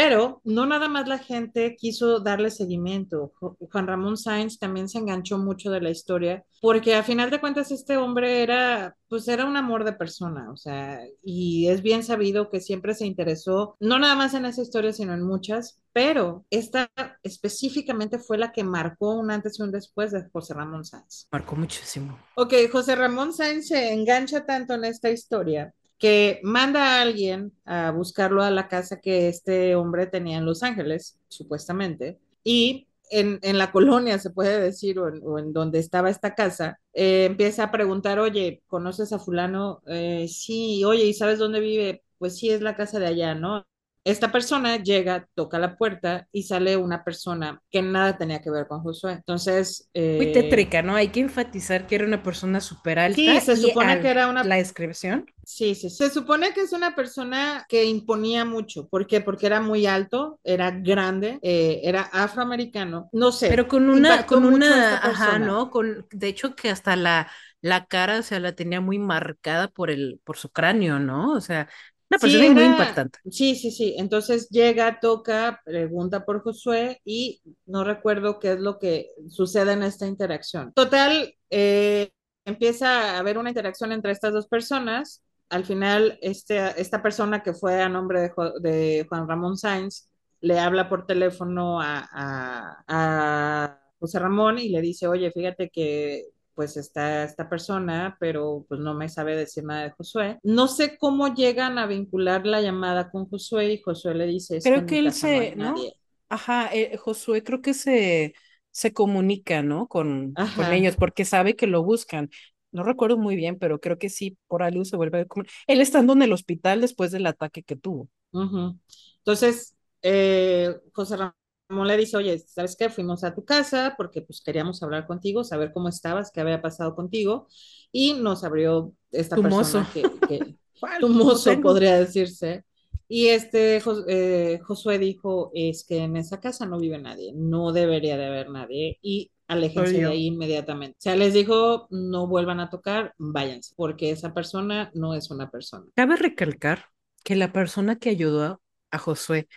[0.00, 3.32] Pero no nada más la gente quiso darle seguimiento.
[3.40, 7.72] Juan Ramón Sáenz también se enganchó mucho de la historia, porque a final de cuentas
[7.72, 12.48] este hombre era, pues era un amor de persona, o sea, y es bien sabido
[12.48, 16.88] que siempre se interesó, no nada más en esa historia, sino en muchas, pero esta
[17.24, 21.26] específicamente fue la que marcó un antes y un después de José Ramón Sáenz.
[21.32, 22.16] Marcó muchísimo.
[22.36, 27.90] Ok, José Ramón Sáenz se engancha tanto en esta historia que manda a alguien a
[27.90, 33.58] buscarlo a la casa que este hombre tenía en Los Ángeles, supuestamente, y en, en
[33.58, 37.64] la colonia, se puede decir, o en, o en donde estaba esta casa, eh, empieza
[37.64, 39.82] a preguntar, oye, ¿conoces a fulano?
[39.86, 42.02] Eh, sí, oye, ¿y sabes dónde vive?
[42.18, 43.64] Pues sí, es la casa de allá, ¿no?
[44.08, 48.66] Esta persona llega, toca la puerta y sale una persona que nada tenía que ver
[48.66, 49.12] con Josué.
[49.12, 49.90] Entonces...
[49.92, 50.94] Eh, Muy tétrica, ¿no?
[50.94, 53.16] Hay que enfatizar que era una persona súper alta.
[53.16, 54.44] Sí, se supone que era una...
[54.44, 55.26] La descripción.
[55.44, 58.86] Sí, sí, se supone que es una persona que imponía mucho.
[58.88, 59.22] ¿Por qué?
[59.22, 63.48] Porque era muy alto, era grande, eh, era afroamericano, no sé.
[63.48, 65.70] Pero con una, con una, ajá, ¿no?
[65.70, 67.30] Con, de hecho que hasta la,
[67.62, 71.32] la cara, o sea, la tenía muy marcada por el, por su cráneo, ¿no?
[71.32, 71.68] O sea,
[72.10, 73.18] una persona sí, muy impactante.
[73.30, 73.94] Sí, sí, sí.
[73.98, 79.82] Entonces llega, toca, pregunta por Josué y no recuerdo qué es lo que sucede en
[79.82, 80.72] esta interacción.
[80.74, 82.10] Total, eh,
[82.44, 85.22] empieza a haber una interacción entre estas dos personas.
[85.50, 90.08] Al final, este, esta persona que fue a nombre de, de Juan Ramón Sainz
[90.40, 96.26] le habla por teléfono a, a, a José Ramón y le dice, oye, fíjate que
[96.58, 100.40] pues está esta persona, pero pues no me sabe decir nada de Josué.
[100.42, 104.84] No sé cómo llegan a vincular la llamada con Josué y Josué le dice, creo
[104.84, 105.80] que, él se, no, ¿no?
[106.28, 108.34] Ajá, eh, Josué creo que se,
[108.72, 109.86] se comunica, ¿no?
[109.86, 112.28] Con, con, ellos porque sabe que lo buscan.
[112.72, 115.26] No recuerdo muy bien, pero creo que sí, por algo se vuelve a
[115.68, 118.08] Él estando en el hospital después del ataque que tuvo.
[118.32, 118.78] Uh -huh.
[119.18, 121.34] Entonces, eh, José Ramón
[121.68, 122.88] le dice, oye, ¿sabes qué?
[122.88, 126.94] Fuimos a tu casa porque pues queríamos hablar contigo, saber cómo estabas, qué había pasado
[126.94, 127.46] contigo,
[127.92, 129.86] y nos abrió esta tu persona mozo.
[129.92, 130.56] que, que
[131.00, 132.64] tu mozo podría decirse.
[133.10, 138.18] Y este eh, Josué dijo, es que en esa casa no vive nadie, no debería
[138.18, 140.96] de haber nadie, y aléjense de ahí inmediatamente.
[140.98, 145.50] O sea, les dijo, no vuelvan a tocar, váyanse, porque esa persona no es una
[145.50, 145.86] persona.
[145.94, 146.86] Cabe recalcar
[147.24, 149.48] que la persona que ayudó a Josué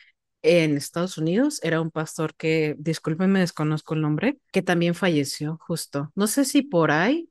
[0.44, 6.12] en Estados Unidos era un pastor que, discúlpenme, desconozco el nombre, que también falleció justo.
[6.16, 7.30] No sé si por ahí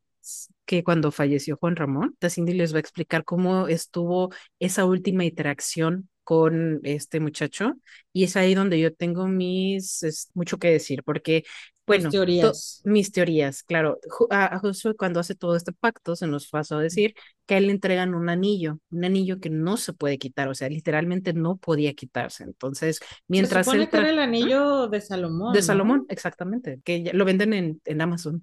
[0.67, 6.09] que cuando falleció Juan Ramón, Cindy les va a explicar cómo estuvo esa última interacción
[6.23, 7.73] con este muchacho
[8.13, 11.43] y es ahí donde yo tengo mis es, mucho que decir porque
[11.89, 12.83] bueno, mis teorías.
[12.85, 13.99] mis teorías, claro.
[14.31, 17.15] A, a, Josué cuando hace todo este pacto se nos pasó a decir
[17.51, 20.55] que a él le entregan un anillo, un anillo que no se puede quitar, o
[20.55, 22.45] sea, literalmente no podía quitarse.
[22.45, 25.53] Entonces, mientras se supone él que era el anillo de Salomón.
[25.53, 25.67] de ¿no?
[25.67, 28.41] Salomón, exactamente, que lo venden en, en Amazon.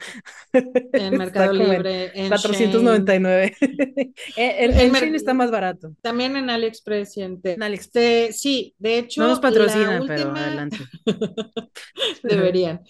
[0.91, 3.56] En Mercado Libre, en 499.
[4.36, 5.93] el, el, el Shein está más barato.
[6.02, 7.15] También en AliExpress.
[7.15, 8.38] Y en, AliExpress.
[8.38, 9.22] sí, de hecho.
[9.22, 10.15] No nos patrocinan, última...
[10.17, 10.78] pero adelante.
[12.24, 12.82] Deberían.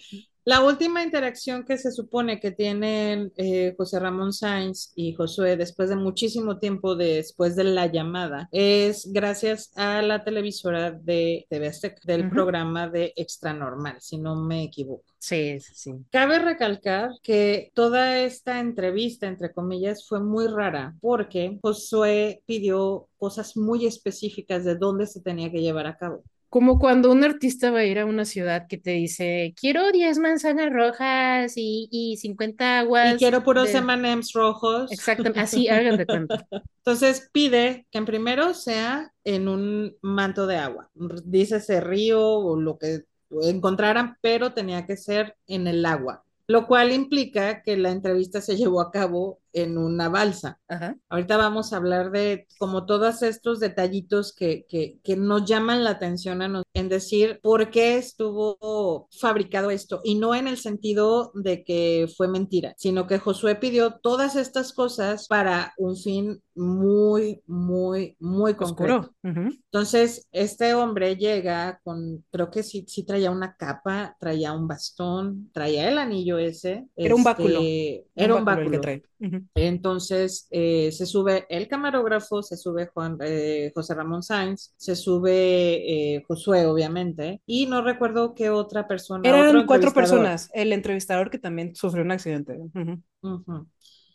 [0.48, 5.90] La última interacción que se supone que tienen eh, José Ramón Sainz y Josué después
[5.90, 12.00] de muchísimo tiempo después de la llamada es gracias a la televisora de TV Azteca,
[12.04, 12.30] del uh -huh.
[12.30, 15.04] programa de Extra Normal, si no me equivoco.
[15.18, 15.92] Sí, sí.
[16.10, 23.56] Cabe recalcar que toda esta entrevista, entre comillas, fue muy rara porque Josué pidió cosas
[23.56, 26.22] muy específicas de dónde se tenía que llevar a cabo.
[26.48, 30.18] Como cuando un artista va a ir a una ciudad que te dice, quiero 10
[30.18, 33.14] manzanas rojas y, y 50 aguas.
[33.14, 33.78] Y quiero puros de...
[33.78, 34.90] M&M's rojos.
[34.90, 36.46] Exactamente, así hagan de cuenta.
[36.78, 40.90] Entonces pide que en primero sea en un manto de agua.
[41.24, 43.04] Dice ese río o lo que
[43.42, 46.24] encontraran, pero tenía que ser en el agua.
[46.46, 50.58] Lo cual implica que la entrevista se llevó a cabo en una balsa.
[50.68, 50.96] Ajá.
[51.08, 55.90] Ahorita vamos a hablar de como todos estos detallitos que, que, que nos llaman la
[55.90, 61.32] atención a nos, en decir por qué estuvo fabricado esto y no en el sentido
[61.34, 67.40] de que fue mentira, sino que Josué pidió todas estas cosas para un fin muy,
[67.46, 69.12] muy, muy concreto.
[69.22, 69.60] Uh -huh.
[69.70, 75.50] Entonces, este hombre llega con, creo que sí, sí traía una capa, traía un bastón,
[75.52, 76.86] traía el anillo ese.
[76.96, 77.60] Era un báculo.
[78.14, 78.66] Era un báculo.
[78.66, 79.02] El que trae.
[79.20, 79.37] Uh -huh.
[79.54, 86.14] Entonces eh, se sube el camarógrafo, se sube Juan, eh, José Ramón Sainz, se sube
[86.14, 89.28] eh, Josué, obviamente, y no recuerdo qué otra persona.
[89.28, 92.58] Eran cuatro personas, el entrevistador que también sufrió un accidente.
[92.58, 93.02] Uh -huh.
[93.22, 93.66] Uh -huh.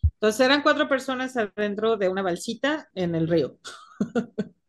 [0.04, 3.58] Entonces eran cuatro personas adentro de una balsita en el río.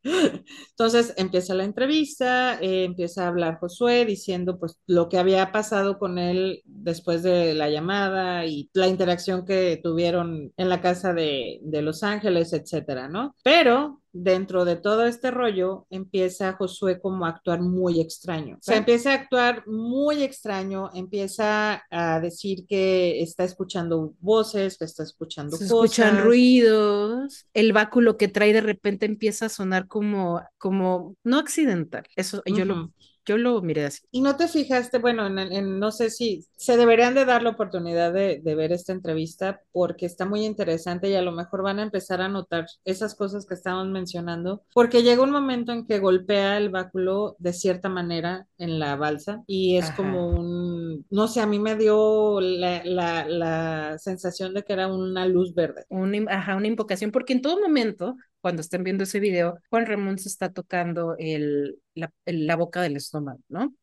[0.70, 5.98] Entonces empieza la entrevista, eh, empieza a hablar Josué diciendo pues lo que había pasado
[5.98, 11.60] con él después de la llamada y la interacción que tuvieron en la casa de,
[11.62, 13.34] de Los Ángeles, etcétera, ¿no?
[13.42, 18.57] Pero dentro de todo este rollo empieza Josué como a actuar muy extraño.
[18.57, 24.85] O sea, empieza a actuar muy extraño, empieza a decir que está escuchando voces, que
[24.85, 25.98] está escuchando Se cosas.
[25.98, 32.05] escuchan ruidos, el báculo que trae de repente empieza a sonar como, como, no accidental,
[32.14, 32.92] eso yo lo.
[33.26, 34.00] Yo lo miré así.
[34.10, 37.50] Y no te fijaste, bueno, en, en- no sé si se deberían de dar la
[37.50, 41.80] oportunidad de, de ver esta entrevista porque está muy interesante y a lo mejor van
[41.80, 45.98] a empezar a notar esas cosas que estábamos mencionando, porque llega un momento en que
[45.98, 49.92] golpea el báculo de cierta manera en la balsa y es Ajá.
[49.92, 54.87] como un, no sé, a mí me dio la, la, la sensación de que era
[54.87, 55.87] una luz verde.
[55.88, 60.18] Una, ajá, una invocación, porque en todo momento, cuando estén viendo ese video, Juan Ramón
[60.20, 63.74] se está tocando el, la, el- la boca del estómago, ¿no?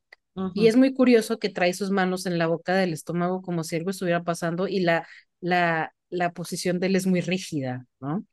[0.53, 3.75] Y es muy curioso que trae sus manos en la boca del estómago como si
[3.77, 5.07] algo estuviera pasando y la,
[5.41, 8.25] la, la posición de él es muy rígida, ¿no?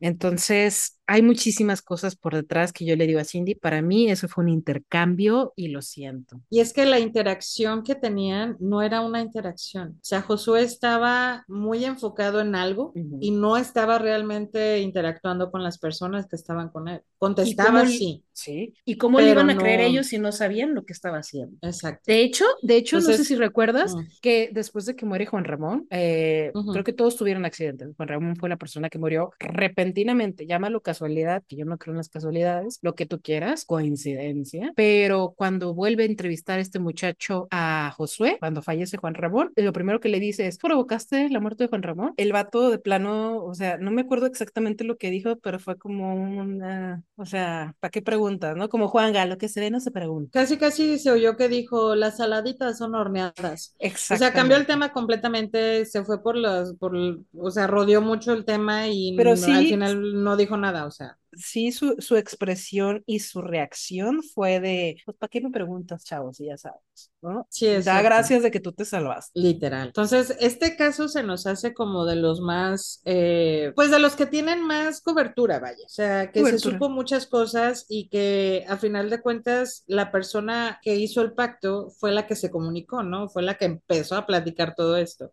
[0.00, 3.54] Entonces, hay muchísimas cosas por detrás que yo le digo a Cindy.
[3.56, 6.40] Para mí eso fue un intercambio y lo siento.
[6.50, 9.90] Y es que la interacción que tenían no era una interacción.
[9.96, 13.18] O sea, Josué estaba muy enfocado en algo Ujú.
[13.20, 17.02] y no estaba realmente interactuando con las personas que estaban con él.
[17.40, 18.74] ¿Y cómo, Contestaba sí, sí?
[18.84, 19.86] ¿Y cómo le iban a creer no.
[19.90, 21.58] ellos si no sabían lo que estaba haciendo?
[21.62, 22.02] Exacto.
[22.06, 25.26] De hecho, de hecho, no sé si Entonces, recuerdas mm, que después de que muere
[25.26, 27.94] Juan Ramón, eh, creo ujú, que todos tuvieron accidentes.
[27.96, 30.46] Juan Ramón fue la persona que murió repentinamente.
[30.46, 34.72] Llámalo casualidad, que yo no creo en las casualidades, lo que tú quieras, coincidencia.
[34.74, 40.00] Pero cuando vuelve a entrevistar este muchacho a Josué, cuando fallece Juan Ramón, lo primero
[40.00, 42.14] que le dice es, ¿provocaste la muerte de Juan Ramón?
[42.16, 45.76] El vato de plano, o sea, no me acuerdo exactamente lo que dijo, pero fue
[45.78, 48.68] como una, o sea, ¿para qué preguntas, no?
[48.68, 50.40] Como Juanga, lo que se ve no se pregunta.
[50.40, 53.74] Casi, casi se oyó que dijo, las saladitas son horneadas.
[54.10, 58.32] O sea, cambió el tema completamente, se fue por los, por, o sea, rodeó mucho
[58.34, 61.18] el tema y Pero no- al sí, final no dijo nada, o sea.
[61.32, 66.40] sí su, su expresión y su reacción fue de, pues, ¿para qué me preguntas, chavos?
[66.40, 66.80] Y ya sabes,
[67.22, 67.48] ¿no?
[67.50, 68.02] Sí, Da exacto.
[68.02, 69.32] gracias de que tú te salvaste.
[69.34, 69.94] Literal.
[69.94, 74.26] Entonces, este caso se nos hace como de los más, eh, pues de los que
[74.26, 75.84] tienen más cobertura, vaya.
[75.86, 76.58] O sea, que se Cobertura.
[76.58, 81.90] supo muchas cosas y que a final de cuentas la persona que hizo el pacto
[81.90, 83.28] fue la que se comunicó, ¿no?
[83.28, 85.32] Fue la que empezó a platicar todo esto.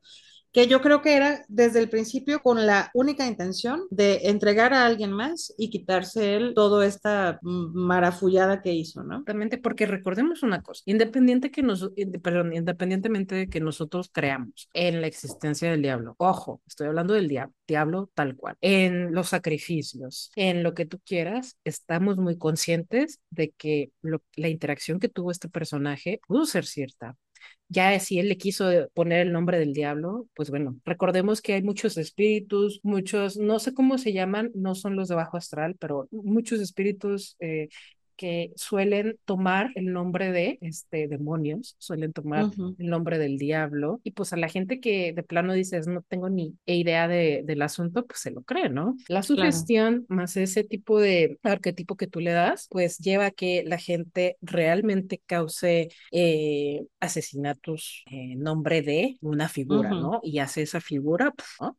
[0.55, 4.85] Que yo creo que era desde el principio con la única intención de entregar a
[4.85, 9.15] alguien más y quitarse él toda esta marafullada que hizo, ¿no?
[9.15, 15.07] Exactamente, porque recordemos una cosa, independiente que nos, independientemente de que nosotros creamos en la
[15.07, 20.63] existencia del diablo, ojo, estoy hablando del diablo, diablo tal cual, en los sacrificios, en
[20.63, 23.91] lo que tú quieras, estamos muy conscientes de que
[24.37, 27.17] la interacción que tuvo este personaje pudo ser cierta,
[27.67, 31.63] ya si él le quiso poner el nombre del diablo, pues bueno, recordemos que hay
[31.63, 36.07] muchos espíritus, muchos, no sé cómo se llaman, no son los de bajo astral, pero
[36.11, 37.69] muchos espíritus eh,
[38.15, 44.11] que suelen tomar el nombre de este demonios, suelen tomar el nombre del diablo y
[44.11, 48.05] pues a la gente que de plano dices no tengo ni idea de, del asunto,
[48.05, 48.95] pues se lo cree, ¿no?
[49.07, 49.23] La claro.
[49.23, 53.77] sugestión más ese tipo de arquetipo que tú le das, pues lleva a que la
[53.77, 59.89] gente realmente cause eh, asesinatos en nombre de una figura.
[59.89, 60.19] ¿no?
[60.23, 61.77] Y hace esa figura, pf, ¿no?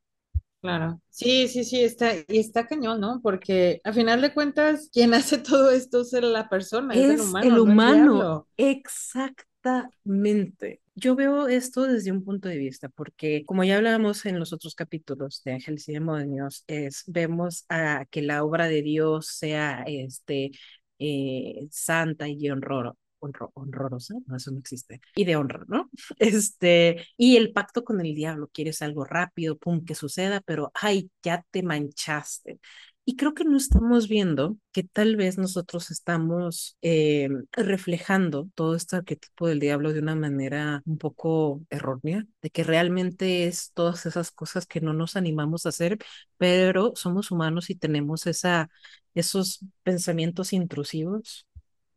[0.66, 3.20] Claro, sí, sí, sí, está, y está cañón, ¿no?
[3.22, 7.48] Porque a final de cuentas, quien hace todo esto es la persona, es el humano,
[7.48, 10.81] no el humano, exactamente.
[10.96, 14.74] Yo veo esto desde un punto de vista, porque como ya hablábamos en los otros
[14.74, 20.50] capítulos de Ángeles y Demonios, es, vemos a que la obra de Dios sea este,
[20.98, 25.91] eh, santa y honroro, honro, honrorosa, no, eso no existe, y de honra, ¿no?
[26.19, 31.11] Este, y el pacto con el diablo, quieres algo rápido, pum, que suceda, pero ay,
[31.23, 32.61] ya te manchaste.
[33.09, 38.97] Y creo que no estamos viendo que tal vez nosotros estamos eh, reflejando todo este
[38.97, 44.33] arquetipo del diablo de una manera un poco errónea, de que realmente es todas esas
[44.33, 45.99] cosas que no nos animamos a hacer,
[46.37, 48.71] pero somos humanos y tenemos esa,
[49.15, 51.46] esos pensamientos intrusivos.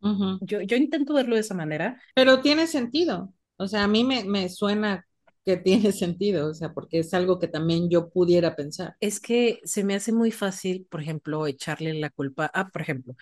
[0.02, 0.40] Ujú.
[0.42, 2.02] Yo, yo intento verlo de esa manera.
[2.16, 5.06] Pero tiene sentido, o sea, a mí me, me suena
[5.46, 8.96] que tiene sentido, o sea, porque es algo que también yo pudiera pensar.
[9.00, 13.16] Es que se me hace muy fácil, por ejemplo, echarle la culpa a, por ejemplo,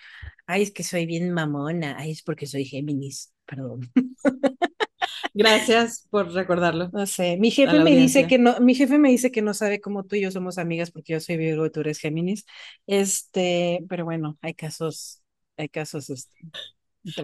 [0.48, 3.82] ay, es que soy bien mamona, ay, es porque soy Géminis, perdón.
[5.34, 6.94] Gracias por recordarlo.
[6.94, 9.82] No sé, mi jefe me dice que no, mi jefe me dice que no sabe
[9.82, 12.46] cómo tú y yo somos amigas porque yo soy Virgo y tú eres Géminis.
[12.88, 15.22] Este, pero bueno, hay casos,
[15.58, 16.38] hay casos este,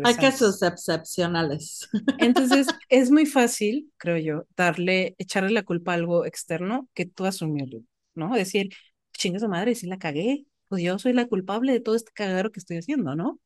[0.03, 1.89] hay casos excepcionales.
[2.19, 7.25] Entonces, es muy fácil, creo yo, darle, echarle la culpa a algo externo que tú
[7.25, 7.81] asumirlo,
[8.15, 8.33] ¿no?
[8.33, 8.69] Decir,
[9.13, 12.51] chinga su madre, si la cagué, pues yo soy la culpable de todo este cagadero
[12.51, 13.39] que estoy haciendo, ¿no?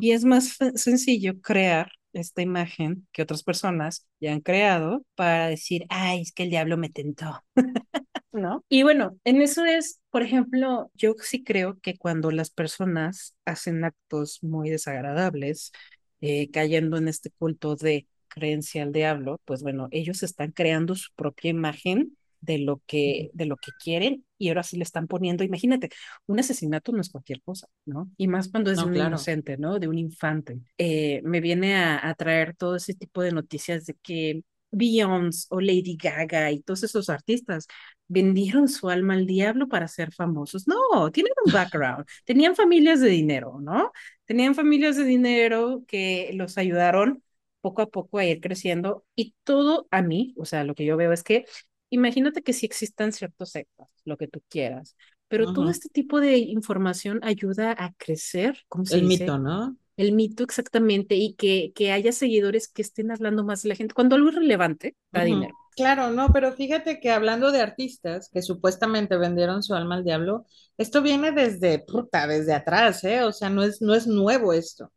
[0.00, 5.86] Y es más sencillo crear esta imagen que otras personas ya han creado para decir,
[5.88, 7.42] ay, es que el diablo me tentó.
[8.32, 8.64] ¿No?
[8.68, 13.82] Y bueno, en eso es, por ejemplo, yo sí creo que cuando las personas hacen
[13.84, 15.72] actos muy desagradables,
[16.20, 21.10] eh, cayendo en este culto de creencia al diablo, pues bueno, ellos están creando su
[21.14, 22.16] propia imagen
[22.46, 25.90] de lo que, de lo que quieren y ahora sí le están poniendo, imagínate,
[26.26, 28.10] un asesinato no es cualquier cosa, ¿no?
[28.16, 29.78] Y más cuando es de un inocente, ¿no?
[29.78, 30.60] De un infante.
[30.78, 35.60] Eh, me viene a, a, traer todo ese tipo de noticias de que Beyoncé o
[35.60, 37.66] Lady Gaga y todos esos artistas
[38.08, 40.66] vendieron su alma al diablo para ser famosos.
[40.68, 43.92] No, tienen un background, tenían familias de dinero, ¿no?
[44.24, 47.22] Tenían familias de dinero que los ayudaron
[47.60, 50.96] poco a poco a ir creciendo y todo a mí, o sea, lo que yo
[50.96, 51.46] veo es que
[51.90, 54.96] imagínate que sí existan ciertos sectas, lo que tú quieras,
[55.28, 59.26] pero todo este tipo de información ayuda a crecer, ¿cómo se El dice?
[59.26, 59.76] mito, ¿no?
[59.96, 63.94] El mito exactamente, y que, que haya seguidores que estén hablando más de la gente.
[63.94, 65.54] Cuando algo es relevante, da dinero.
[65.76, 70.46] Claro, no, pero fíjate que hablando de artistas que supuestamente vendieron su alma al diablo,
[70.78, 73.22] esto viene desde puta, desde atrás, ¿eh?
[73.24, 74.90] O sea, no es, no es nuevo esto.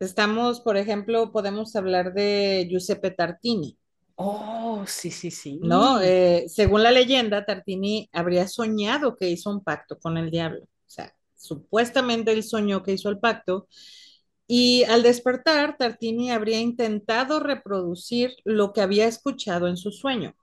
[0.00, 3.78] Estamos, por ejemplo, podemos hablar de Giuseppe Tartini.
[4.16, 5.58] Oh, sí, sí, sí.
[5.62, 6.00] ¿No?
[6.00, 10.62] Eh, según la leyenda, Tartini habría soñado que hizo un pacto con el diablo.
[10.62, 13.66] O sea, supuestamente él soñó que hizo el pacto.
[14.46, 20.34] Y al despertar, Tartini habría intentado reproducir lo que había escuchado en su sueño,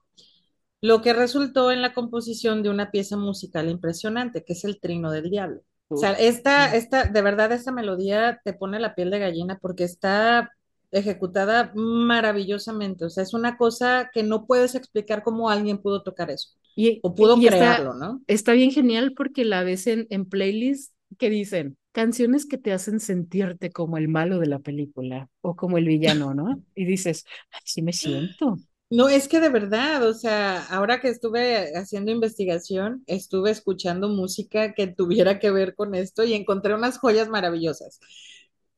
[0.82, 5.12] lo que resultó en la composición de una pieza musical impresionante, que es el Trino
[5.12, 5.62] del Diablo.
[5.90, 9.84] O sea, esta, esta, de verdad, esta melodía te pone la piel de gallina porque
[9.84, 10.52] está
[10.92, 13.06] ejecutada maravillosamente.
[13.06, 16.50] O sea, es una cosa que no puedes explicar cómo alguien pudo tocar eso.
[16.76, 18.22] Y, o pudo crearlo, ¿no?
[18.28, 23.00] Está bien genial porque la ves en, en playlists que dicen canciones que te hacen
[23.00, 26.62] sentirte como el malo de la película o como el villano, ¿no?
[26.76, 28.58] Y dices, así me siento.
[28.90, 34.74] No, es que de verdad, o sea, ahora que estuve haciendo investigación, estuve escuchando música
[34.74, 38.02] que tuviera que ver con esto y encontré unas joyas maravillosas.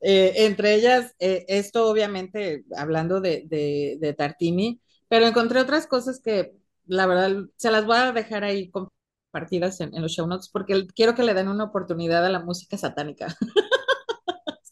[0.06, 6.52] Eh, entre ellas, eh, esto obviamente hablando de, de, Tartini, pero encontré otras cosas que
[6.86, 11.16] la verdad se las voy a dejar ahí compartidas en, los show notes porque quiero
[11.16, 13.34] que le den una oportunidad a la música satánica.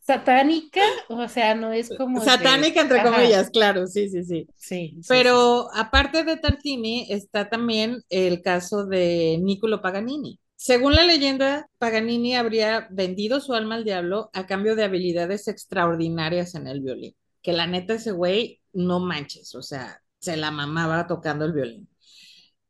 [0.03, 2.21] Satánica, o sea, no es como.
[2.21, 4.47] Satánica, entre comillas, claro, sí, sí, sí.
[4.57, 4.99] Sí.
[5.07, 10.40] Pero aparte de Tartini, está también el caso de Niccolo Paganini.
[10.63, 16.53] Según la leyenda, Paganini habría vendido su alma al diablo a cambio de habilidades extraordinarias
[16.53, 17.15] en el violín.
[17.41, 21.89] Que la neta ese güey, no manches, o sea, se la mamaba tocando el violín.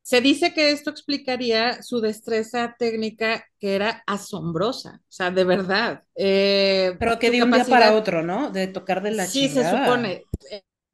[0.03, 6.03] Se dice que esto explicaría su destreza técnica que era asombrosa, o sea, de verdad.
[6.15, 8.51] Eh, Pero que de un día para otro, ¿no?
[8.51, 10.23] De tocar de la Sí, se supone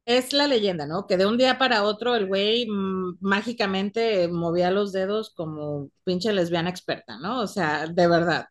[0.08, 1.06] es la leyenda, ¿no?
[1.06, 6.32] Que de un día para otro el güey mm, mágicamente movía los dedos como pinche
[6.32, 7.42] lesbiana experta, ¿no?
[7.42, 8.46] O sea, de verdad.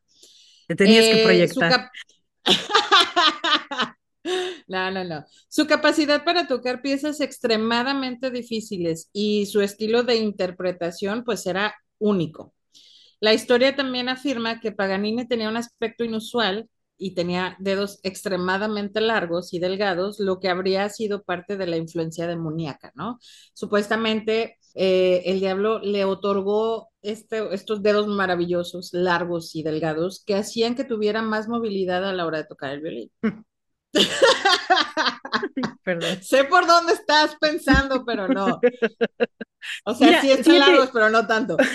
[0.67, 1.89] Te tenías que eh, proyectar.
[4.67, 5.25] no, no, no.
[5.49, 12.53] Su capacidad para tocar piezas extremadamente difíciles y su estilo de interpretación pues era único.
[13.19, 19.53] La historia también afirma que Paganini tenía un aspecto inusual y tenía dedos extremadamente largos
[19.53, 23.19] y delgados, lo que habría sido parte de la influencia demoníaca, ¿no?
[23.53, 30.75] Supuestamente eh, el diablo le otorgó este, estos dedos maravillosos, largos y delgados, que hacían
[30.75, 33.11] que tuviera más movilidad a la hora de tocar el violín.
[35.83, 36.17] Perdón.
[36.21, 38.59] Sé por dónde estás pensando, pero no.
[39.85, 41.57] O sea, sí están largos, pero no tanto.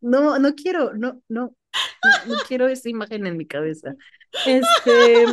[0.00, 1.54] No, no quiero, no, no,
[2.26, 3.94] no, quiero esa imagen en mi cabeza.
[4.46, 5.26] Este,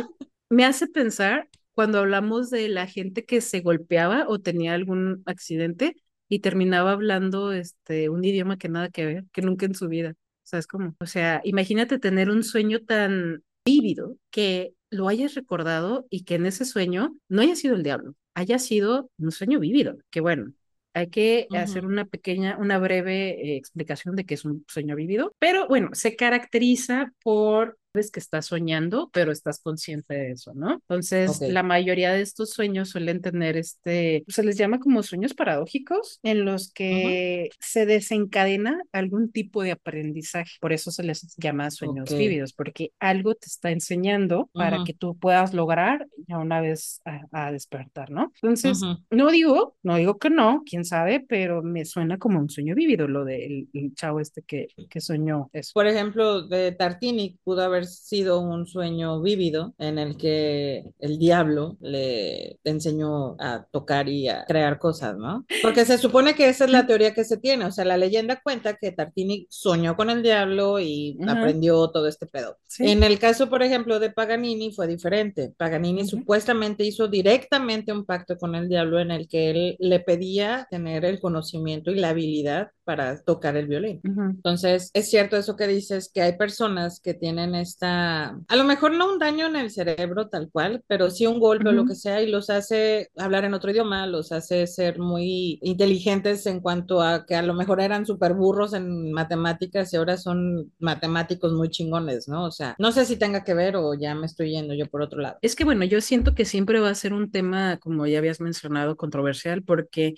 [0.48, 5.96] me hace pensar cuando hablamos de la gente que se golpeaba o tenía algún accidente
[6.28, 10.14] y terminaba hablando este, un idioma que nada que ver, que nunca en su vida.
[10.42, 10.94] ¿Sabes cómo?
[11.00, 16.46] O sea, imagínate tener un sueño tan vívido que lo hayas recordado y que en
[16.46, 20.52] ese sueño no haya sido el diablo, haya sido un sueño vívido, que bueno,
[20.96, 25.34] hay que hacer una pequeña, una breve eh, explicación de qué es un sueño vivido,
[25.38, 27.78] pero bueno, se caracteriza por
[28.10, 30.74] que estás soñando, pero estás consciente de eso, ¿no?
[30.74, 31.48] Entonces, Ok.
[31.48, 36.44] la mayoría de estos sueños suelen tener este, se les llama como sueños paradójicos, en
[36.44, 40.52] los que se desencadena algún tipo de aprendizaje.
[40.60, 44.84] Por eso se les llama sueños vívidos, porque algo te está enseñando para Ujú.
[44.84, 48.32] que tú puedas lograr ya una vez a, a despertar, ¿no?
[48.42, 48.98] Entonces, Ujú.
[49.10, 53.08] no digo, no digo que no, quién sabe, pero me suena como un sueño vívido
[53.08, 55.72] lo del el chavo este que, que soñó eso.
[55.74, 61.76] Por ejemplo, de Tartini pudo haber sido un sueño vívido en el que el diablo
[61.80, 65.46] le enseñó a tocar y a crear cosas, ¿no?
[65.60, 68.40] Porque se supone que esa es la teoría que se tiene, o sea, la leyenda
[68.42, 72.56] cuenta que Tartini soñó con el diablo y Ajá, aprendió todo este pedo.
[72.68, 72.84] sí.
[72.84, 75.52] En el caso, por ejemplo, de Paganini fue diferente.
[75.56, 80.00] Paganini ujú, supuestamente hizo directamente un pacto con el diablo en el que él le
[80.00, 84.04] pedía tener el conocimiento y la habilidad para tocar el violín.
[84.04, 88.64] ujú, Entonces, es cierto eso que dices, que hay personas que tienen esta, a lo
[88.64, 91.84] mejor no un daño en el cerebro tal cual, pero sí un golpe o lo
[91.84, 96.60] que sea y los hace hablar en otro idioma, los hace ser muy inteligentes en
[96.60, 101.52] cuanto a que a lo mejor eran súper burros en matemáticas y ahora son matemáticos
[101.52, 102.44] muy chingones, ¿no?
[102.46, 105.02] O sea, no sé si tenga que ver o ya me estoy yendo yo por
[105.02, 105.36] otro lado.
[105.42, 108.40] Es que bueno, yo siento que siempre va a ser un tema, como ya habías
[108.40, 110.14] mencionado, controversial, porque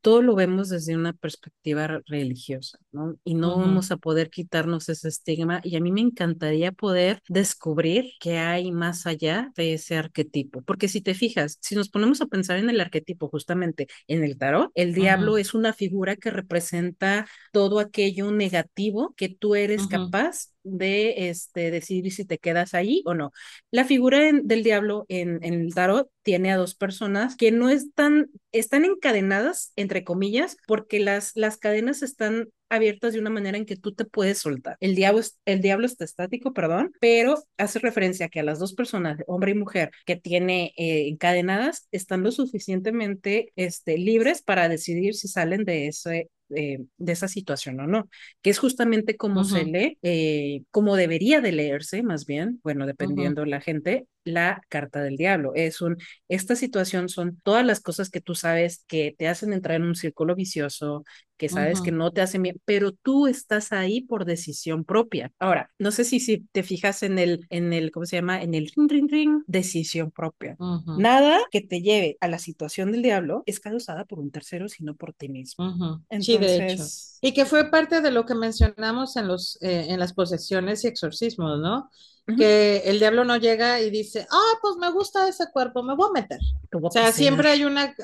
[0.00, 3.16] todo lo vemos desde una perspectiva re- religiosa, ¿no?
[3.24, 5.60] Y no vamos a poder quitarnos ese estigma.
[5.64, 10.62] Y a mí me encantaría poder descubrir qué hay más allá de ese arquetipo.
[10.62, 14.38] Porque si te fijas, si nos ponemos a pensar en el arquetipo, justamente en el
[14.38, 20.48] tarot, el diablo es una figura que representa todo aquello negativo que tú eres capaz
[20.62, 23.32] de este, decidir si te quedas ahí o no.
[23.70, 28.84] La figura del diablo en, el tarot tiene a dos personas que no están, están
[28.84, 33.92] encadenadas, entre comillas, porque las, las cadenas están abiertas de una manera en que tú
[33.92, 34.76] te puedes soltar.
[34.80, 38.74] El diablo, el diablo está estático, perdón, pero hace referencia a que a las dos
[38.74, 45.14] personas, hombre y mujer, que tiene eh, encadenadas, están lo suficientemente este, libres para decidir
[45.14, 48.08] si salen de ese eh, de esa situación o no,
[48.42, 53.44] que es justamente como se lee, eh, como debería de leerse, más bien, bueno, dependiendo
[53.44, 55.52] la gente, la carta del diablo.
[55.54, 55.96] Es un,
[56.28, 59.94] esta situación son todas las cosas que tú sabes que te hacen entrar en un
[59.94, 61.04] círculo vicioso,
[61.36, 65.32] que sabes que no te hacen bien, pero tú estás ahí por decisión propia.
[65.38, 68.42] Ahora, no sé si, si te fijas en el, en el, ¿cómo se llama?
[68.42, 70.58] En el ring, ring, ring, decisión propia.
[70.98, 74.94] Nada que te lleve a la situación del diablo es causada por un tercero, sino
[74.94, 76.04] por ti mismo.
[76.18, 76.84] Sí, de hecho.
[77.22, 80.88] Y que fue parte de lo que mencionamos en los, eh, en las posesiones y
[80.88, 81.90] exorcismos, ¿no?
[82.36, 86.08] Que el diablo no llega y dice, ah, pues me gusta ese cuerpo, me voy
[86.10, 86.40] a meter.
[86.72, 87.94] O sea, siempre hay una,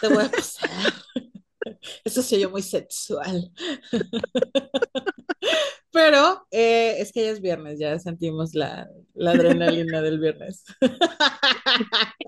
[0.00, 0.70] te voy a pasar.
[2.04, 3.52] Eso se yo muy sexual.
[5.92, 10.64] Pero eh, es que ya es viernes, ya sentimos la, la adrenalina del viernes.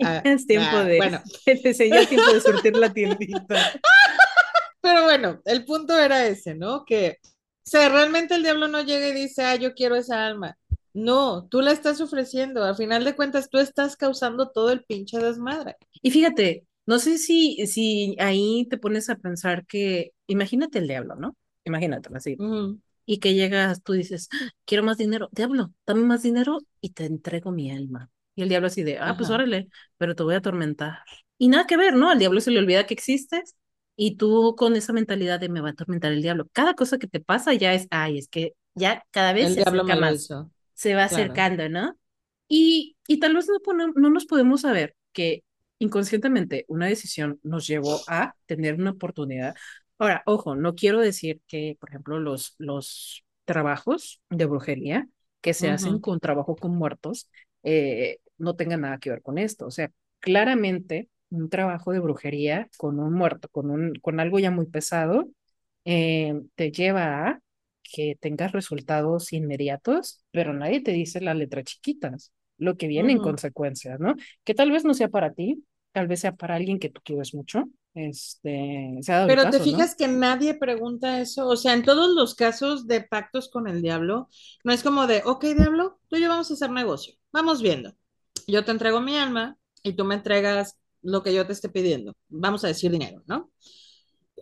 [0.03, 3.73] Ah, Es tiempo ah, de, bueno, tiempo de surtir la tiendita.
[4.81, 6.85] pero bueno, el punto era ese, ¿no?
[6.85, 7.27] Que, o
[7.63, 10.57] sea, realmente el diablo no llega y dice, ah, yo quiero esa alma.
[10.95, 12.65] No, tú la estás ofreciendo.
[12.65, 15.77] A final de cuentas, tú estás causando todo el pinche desmadre.
[16.03, 21.17] Y fíjate, no sé si, si ahí te pones a pensar que, imagínate el diablo,
[21.17, 21.37] ¿no?
[21.65, 22.39] Imagínatelo así.
[22.39, 26.91] Ujú, Y que llegas, tú dices, "Ah, quiero más dinero, diablo, dame más dinero y
[26.91, 28.11] te entrego mi alma.
[28.37, 29.31] Y el diablo así de, ah, pues Ajá.
[29.31, 29.69] órale,
[29.99, 31.01] pero te voy a atormentar.
[31.39, 32.11] Y nada que ver, ¿no?
[32.11, 33.57] Al diablo se le olvida que existes
[33.97, 36.49] y tú con esa mentalidad de me va a atormentar el diablo.
[36.53, 39.63] Cada cosa que te pasa ya es, ay, es que ya cada vez El se
[39.63, 40.51] diablo acerca me más, hizo,
[40.85, 41.25] se va claro.
[41.25, 41.97] acercando, ¿no?
[42.47, 45.43] Y, y tal vez no, no nos podemos saber que
[45.79, 49.55] inconscientemente una decisión nos llevó a tener una oportunidad.
[49.99, 55.09] Ahora, ojo, no quiero decir que, por ejemplo, los, los trabajos de brujería
[55.41, 57.31] que se hacen con trabajo con muertos
[57.63, 59.67] eh, no tengan nada que ver con esto.
[59.67, 64.51] O sea, claramente un trabajo de brujería con un muerto, con, un, con algo ya
[64.51, 65.31] muy pesado,
[65.87, 67.41] eh, te lleva a
[67.95, 73.21] que tengas resultados inmediatos, pero nadie te dice las letras chiquitas, lo que viene en
[73.21, 73.21] ujú.
[73.21, 74.15] consecuencias, ¿no?
[74.45, 77.35] Que tal vez no sea para ti, tal vez sea para alguien que tú quieres
[77.35, 77.65] mucho,
[77.95, 79.79] este, se ha dado Pero te caso, ¿no?
[79.83, 83.81] fijas que nadie pregunta eso, o sea, en todos los casos de pactos con el
[83.81, 84.29] diablo,
[84.65, 87.95] no es como de, ok, diablo, tú y yo vamos a hacer negocio, vamos viendo.
[88.47, 92.15] Yo te entrego mi alma y tú me entregas lo que yo te esté pidiendo,
[92.29, 93.51] vamos a decir dinero, ¿no?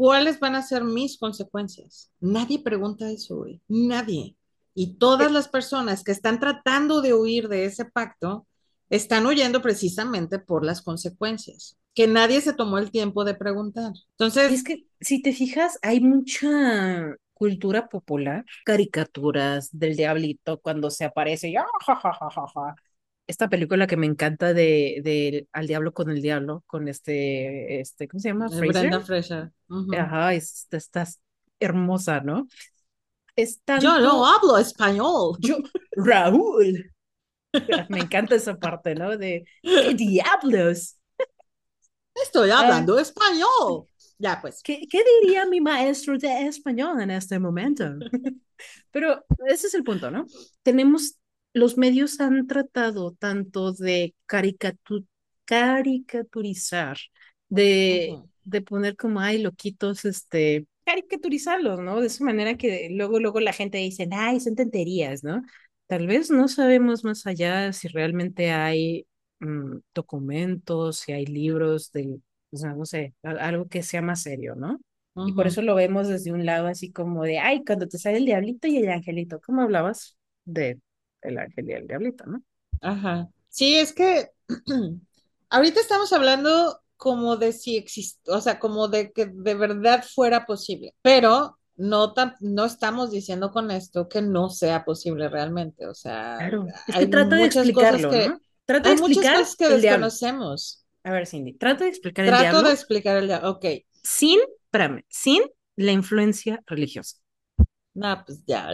[0.02, 2.10] ¿Cuáles van a ser mis consecuencias?
[2.18, 4.34] Nadie pregunta eso, güey, nadie.
[4.74, 8.44] Y todas las personas que están tratando de huir de ese pacto
[8.90, 13.92] están huyendo precisamente por las consecuencias, que nadie se tomó el tiempo de preguntar.
[13.94, 20.90] Y es Entonces, que si te fijas, hay mucha cultura popular, caricaturas del diablito cuando
[20.90, 22.74] se aparece y ¡ah, ja, ja, ja, ja, ja!
[23.26, 28.08] Esta película que me encanta de, de Al Diablo con el Diablo, con este, este,
[28.08, 28.48] ¿cómo se llama?
[28.50, 28.72] Fraser.
[28.72, 29.52] Brenda Fraser.
[29.68, 29.92] Ujú.
[29.96, 31.20] Ajá, es, estás
[31.60, 32.48] hermosa, ¿no?
[33.36, 35.38] Es Yo no tanto, hablo español.
[35.38, 35.56] yo,
[35.96, 36.92] Raúl,
[37.88, 39.16] me encanta esa parte, ¿no?
[39.16, 40.98] De, ¿qué diablos?
[42.14, 43.86] Estoy Ah, hablando español.
[44.18, 44.60] Ya, pues.
[44.62, 47.84] ¿qué, qué diría mi maestro de español en este momento?
[48.90, 50.26] Pero ese es el punto, ¿no?
[50.62, 51.18] Tenemos,
[51.52, 55.06] los medios han tratado tanto de caricatu-
[55.44, 56.98] caricaturizar,
[57.48, 62.00] de, de poner como, ay, loquitos, este, caricaturizarlos, ¿no?
[62.00, 65.42] De esa manera que luego, luego la gente dice, ay, son tonterías, ¿no?
[65.86, 69.06] Tal vez no sabemos más allá si realmente hay
[69.40, 72.18] mm, documentos, si hay libros de,
[72.50, 74.80] o sea, no sé, algo que sea más serio, ¿no?
[75.24, 78.16] Y por eso lo vemos desde un lado así como de, ay, cuando te sale
[78.18, 80.80] el diablito y el angelito, ¿cómo hablabas de
[81.22, 82.42] el ángel y el diablito, ¿no?
[82.80, 83.28] Ajá.
[83.48, 84.30] Sí, es que
[85.50, 90.46] ahorita estamos hablando como de si existe, o sea, como de que de verdad fuera
[90.46, 95.86] posible, pero no, tam- no estamos diciendo con esto que no sea posible realmente.
[95.86, 98.40] O sea, Claro, es que trata de explicarlo, que, ¿no?
[98.66, 100.08] Trata de hay muchas explicar cosas que diablo.
[100.08, 100.84] desconocemos.
[101.04, 103.64] A ver, Cindy, trata de explicar el Trato de diablo explicar el ya, ok.
[104.02, 105.42] sin, espérame, sin
[105.76, 107.16] la influencia religiosa.
[107.94, 108.68] No, pues ya.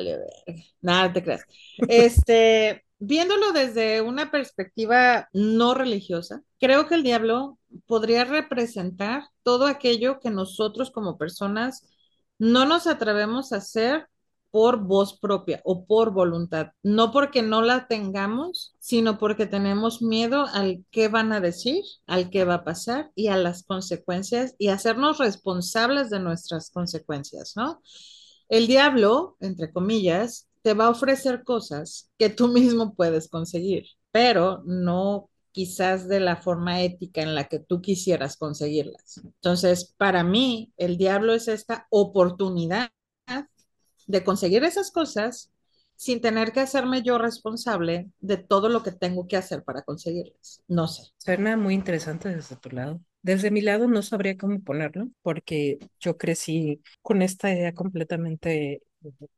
[0.80, 1.42] Nada, te creas.
[1.88, 10.20] Este, viéndolo desde una perspectiva no religiosa, creo que el diablo podría representar todo aquello
[10.20, 11.86] que nosotros como personas
[12.38, 14.06] no nos atrevemos a hacer
[14.50, 16.68] por voz propia o por voluntad.
[16.82, 22.30] No porque no la tengamos, sino porque tenemos miedo al qué van a decir, al
[22.30, 27.82] qué va a pasar y a las consecuencias y hacernos responsables de nuestras consecuencias, ¿no?
[28.48, 34.62] El diablo, entre comillas, te va a ofrecer cosas que tú mismo puedes conseguir, pero
[34.66, 39.20] no quizás de la forma ética en la que tú quisieras conseguirlas.
[39.24, 42.90] Entonces, para mí, el diablo es esta oportunidad
[44.06, 45.52] de conseguir esas cosas
[45.96, 50.62] sin tener que hacerme yo responsable de todo lo que tengo que hacer para conseguirlas.
[50.68, 51.02] No sé.
[51.18, 53.00] Suena muy interesante desde tu lado.
[53.22, 58.82] Desde mi lado no sabría cómo ponerlo, porque yo crecí con esta idea completamente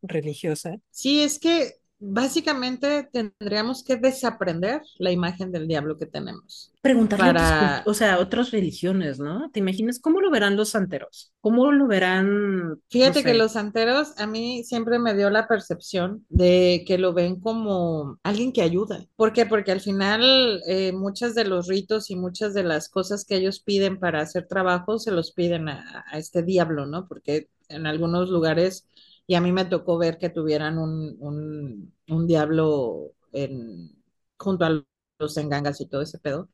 [0.02, 0.76] religiosa.
[0.90, 7.32] Sí, es que básicamente tendríamos que desaprender la imagen del diablo que tenemos Preguntarle a
[7.34, 9.50] para o sea, a otras religiones, ¿no?
[9.50, 11.30] ¿Te imaginas cómo lo verán los santeros?
[11.42, 16.24] ¿Cómo lo verán, no Fíjate que los santeros a mí siempre me dio la percepción
[16.30, 19.06] de que lo ven como alguien que ayuda.
[19.16, 19.44] ¿Por qué?
[19.44, 23.60] Porque al final eh, muchas de los ritos y muchas de las cosas que ellos
[23.60, 27.06] piden para hacer trabajo se los piden a, a este diablo, ¿no?
[27.06, 28.86] Porque en algunos lugares,
[29.30, 33.92] y a mí me tocó ver que tuvieran un, un, un diablo en,
[34.36, 34.82] junto a
[35.20, 36.48] los engangas y todo ese pedo.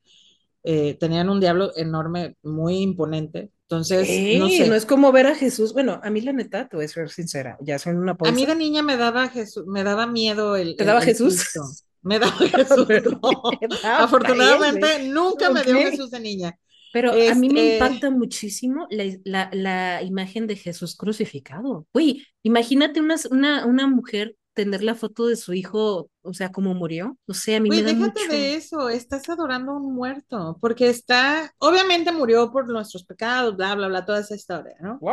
[0.63, 3.51] Eh, tenían un diablo enorme, muy imponente.
[3.63, 4.39] Entonces, no ¡Ey!
[4.39, 5.73] No sé, es como ver a Jesús.
[5.73, 8.45] Bueno, a mí la neta, te voy a ser sincera, ya soy una A mí
[8.45, 8.47] pausa.
[8.47, 11.37] de niña me daba Jesús, me daba miedo el, ¿Te daba el Jesús?
[11.41, 11.63] Cristo.
[12.03, 12.89] Me daba Jesús,
[13.23, 13.43] no.
[13.83, 15.77] Afortunadamente nunca me dio.
[15.79, 16.59] Jesús de niña.
[16.97, 21.87] Pero a mí me Este, impacta muchísimo la, la, la imagen de Jesús crucificado.
[21.93, 26.75] Uy, imagínate una, una, una mujer tener la foto de su hijo, o sea, cómo
[26.75, 27.19] murió.
[27.27, 28.29] O sea, a mí me güey, da déjate mucho.
[28.29, 33.75] de eso, estás adorando a un muerto, porque está, obviamente murió por nuestros pecados, bla,
[33.75, 35.05] bla, bla, toda esa historia, ¿no?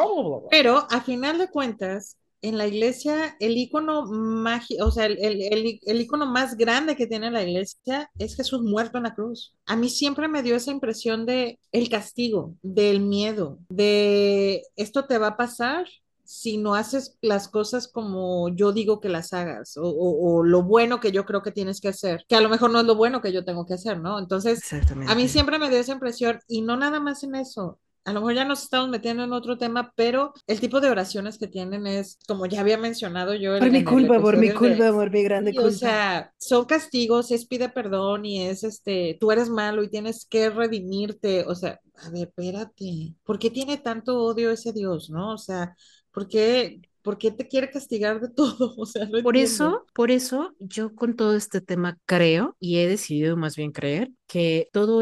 [0.50, 5.42] Pero a final de cuentas, en la iglesia, el icono mágico, o sea, el, el,
[5.42, 9.56] el, el icono más grande que tiene la iglesia es Jesús muerto en la cruz.
[9.66, 15.18] A mí siempre me dio esa impresión de el castigo, del miedo, de esto te
[15.18, 15.88] va a pasar
[16.26, 20.64] si no haces las cosas como yo digo que las hagas, o, o, o lo
[20.64, 22.96] bueno que yo creo que tienes que hacer, que a lo mejor no es lo
[22.96, 24.20] bueno que yo tengo que hacer, ¿no?
[24.20, 24.62] Entonces,
[25.08, 28.20] a mí siempre me dio esa impresión, y no nada más en eso, a lo
[28.22, 31.88] mejor ya nos estamos metiendo en otro tema, pero el tipo de oraciones que tienen
[31.88, 34.92] es, como ya había mencionado yo Por el- mi culpa, por mi episodio de, culpa,
[34.94, 35.90] por mi grande o culpa.
[35.90, 40.50] sea, son castigos, es pide perdón y es este, tú eres malo y tienes que
[40.50, 45.34] redimirte, o sea, a ver, espérate, ¿por qué tiene tanto odio ese Dios, no?
[45.34, 45.76] O sea,
[46.12, 48.76] ¿por qué, por qué te quiere castigar de todo?
[48.78, 49.38] O sea, no Por entiendo.
[49.38, 54.12] eso, por eso yo con todo este tema creo, y he decidido más bien creer,
[54.28, 55.02] que todo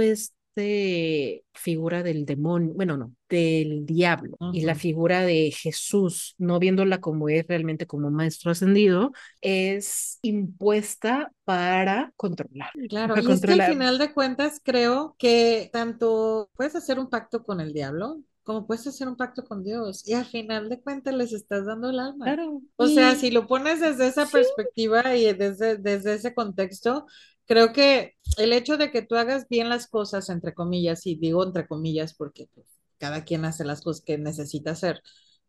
[0.55, 6.99] este figura del demonio, bueno, no, del diablo y la figura de Jesús, no viéndola
[6.99, 13.51] como es realmente como maestro ascendido, es impuesta para controlar, Claro, para y es que
[13.51, 18.65] al final de cuentas creo que tanto puedes hacer un pacto con el diablo, como
[18.65, 21.99] puedes hacer un pacto con Dios y al final de cuentas les estás dando el
[21.99, 22.25] alma.
[22.25, 22.61] Claro.
[22.75, 27.05] O sea, si lo pones desde esa sí, perspectiva y desde, desde ese contexto,
[27.51, 31.43] creo que el hecho de que tú hagas bien las cosas, entre comillas, y digo
[31.43, 32.65] entre comillas porque pues,
[32.97, 35.01] cada quien hace las cosas que necesita hacer,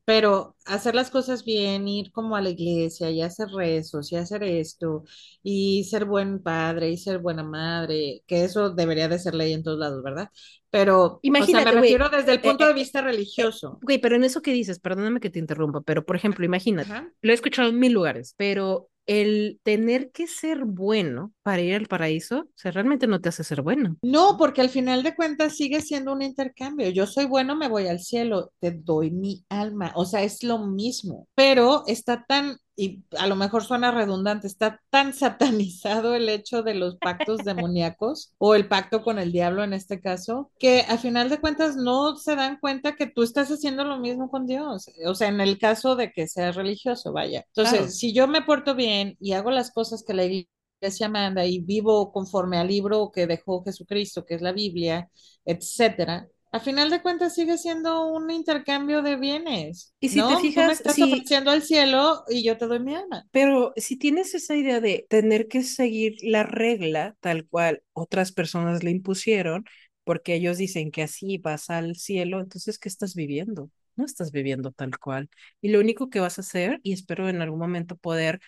[0.04, 4.42] pero hacer las cosas bien, ir como a la iglesia y hacer rezos y hacer
[4.42, 5.04] esto
[5.44, 9.62] y ser buen padre y ser buena madre, que eso debería de ser ley en
[9.62, 10.28] todos lados, ¿verdad?
[10.70, 13.78] Pero, o sea, me imagínate, refiero desde el eh, punto de eh, vista eh, religioso.
[13.80, 17.12] güey, pero en eso que dices, perdóname que te interrumpa, pero por ejemplo, imagínate, Ajá.
[17.22, 21.86] lo he escuchado en mil lugares, pero el tener que ser bueno para ir al
[21.86, 23.96] paraíso, o sea, realmente no te hace ser bueno.
[24.02, 26.88] No, porque al final de cuentas sigue siendo un intercambio.
[26.90, 29.92] Yo soy bueno, me voy al cielo, te doy mi alma.
[29.96, 34.80] O sea, es lo mismo, pero está tan, y a lo mejor suena redundante, está
[34.90, 39.72] tan satanizado el hecho de los pactos demoníacos o el pacto con el diablo en
[39.72, 43.84] este caso, que al final de cuentas no se dan cuenta que tú estás haciendo
[43.84, 44.86] lo mismo con Dios.
[45.06, 47.44] O sea, en el caso de que seas religioso, vaya.
[47.52, 47.70] Claro.
[47.70, 50.51] Entonces, si yo me porto bien y hago las cosas que la iglesia
[50.82, 55.08] iglesia manda y vivo conforme al libro que dejó Jesucristo, que es la Biblia,
[55.44, 60.28] etcétera, a final de cuentas sigue siendo un intercambio de bienes, Y si te ¿no?
[60.28, 63.24] Tú me fijas, estás ofreciendo al cielo y yo te doy mi alma.
[63.30, 68.82] pero si tienes esa idea de tener que seguir la regla tal cual otras personas
[68.82, 69.64] le impusieron,
[70.04, 73.70] porque ellos dicen que así vas al cielo, entonces, ¿qué estás viviendo?
[73.96, 75.28] No estás viviendo tal cual.
[75.60, 78.40] Y lo único que vas a hacer, y espero en algún momento poder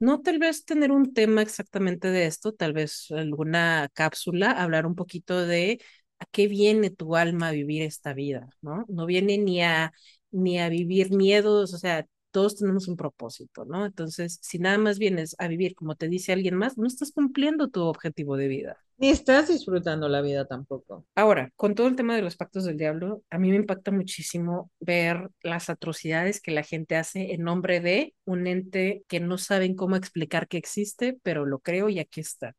[0.00, 4.94] No tal vez tener un tema exactamente de esto, tal vez alguna cápsula, hablar un
[4.94, 5.80] poquito de
[6.18, 8.86] a qué viene tu alma a vivir esta vida, ¿no?
[8.88, 9.92] No viene ni a,
[10.30, 13.86] ni a vivir miedos, o sea, todos tenemos un propósito, ¿no?
[13.86, 17.68] Entonces, si nada más vienes a vivir como te dice alguien más, no estás cumpliendo
[17.68, 18.76] tu objetivo de vida.
[18.98, 21.06] Ni estás disfrutando la vida tampoco.
[21.14, 24.70] Ahora, con todo el tema de los pactos del diablo, a mí me impacta muchísimo
[24.78, 29.74] ver las atrocidades que la gente hace en nombre de un ente que no saben
[29.74, 32.54] cómo explicar que existe, pero lo creo y aquí está.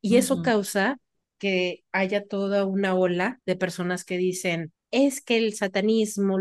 [0.00, 0.98] Y eso causa
[1.38, 6.38] que haya toda una ola de personas que dicen, es que el satanismo,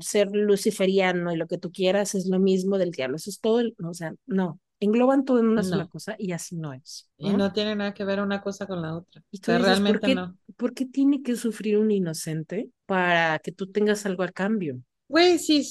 [0.00, 3.16] ser luciferiano y lo que tú quieras es lo mismo del diablo.
[3.16, 6.32] Eso es todo, el- o sea, no, engloban todo en una sola No, cosa y
[6.32, 7.52] así no es, y ¿no?
[7.52, 9.20] tiene nada que ver una cosa con la otra.
[9.20, 10.38] O Y tú sea, dices, ¿por realmente qué, no.
[10.56, 14.82] por qué tiene que sufrir un inocente para que tú tengas algo a cambio?
[15.08, 15.64] Güey, sí,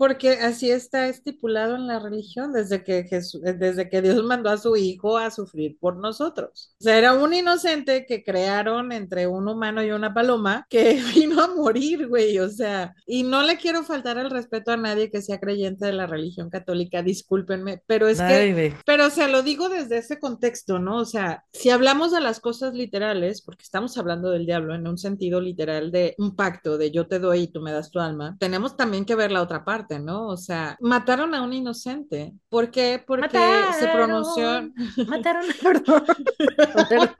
[0.00, 4.56] porque así está estipulado en la religión desde que Jesús, desde que Dios mandó a
[4.56, 6.74] su hijo a sufrir por nosotros.
[6.80, 11.42] O sea, era un inocente que crearon entre un humano y una paloma que vino
[11.42, 12.38] a morir, güey.
[12.38, 15.92] O sea, y no le quiero faltar el respeto a nadie que sea creyente de
[15.92, 18.74] la religión católica, discúlpenme, pero es que ve.
[18.86, 20.96] pero, o sea, lo digo desde ese contexto, ¿no?
[20.96, 24.96] O sea, si hablamos de las cosas literales, porque estamos hablando del diablo en un
[24.96, 28.38] sentido literal de un pacto de yo te doy y tú me das tu alma,
[28.40, 30.28] tenemos también que ver la otra parte, ¿no?
[30.28, 32.32] O sea, mataron a un inocente.
[32.48, 33.02] ¿Por qué?
[33.04, 33.38] Porque
[33.78, 34.74] se pronunció, Mataron,
[35.08, 36.04] mataron, perdón,
[36.88, 37.10] perdón,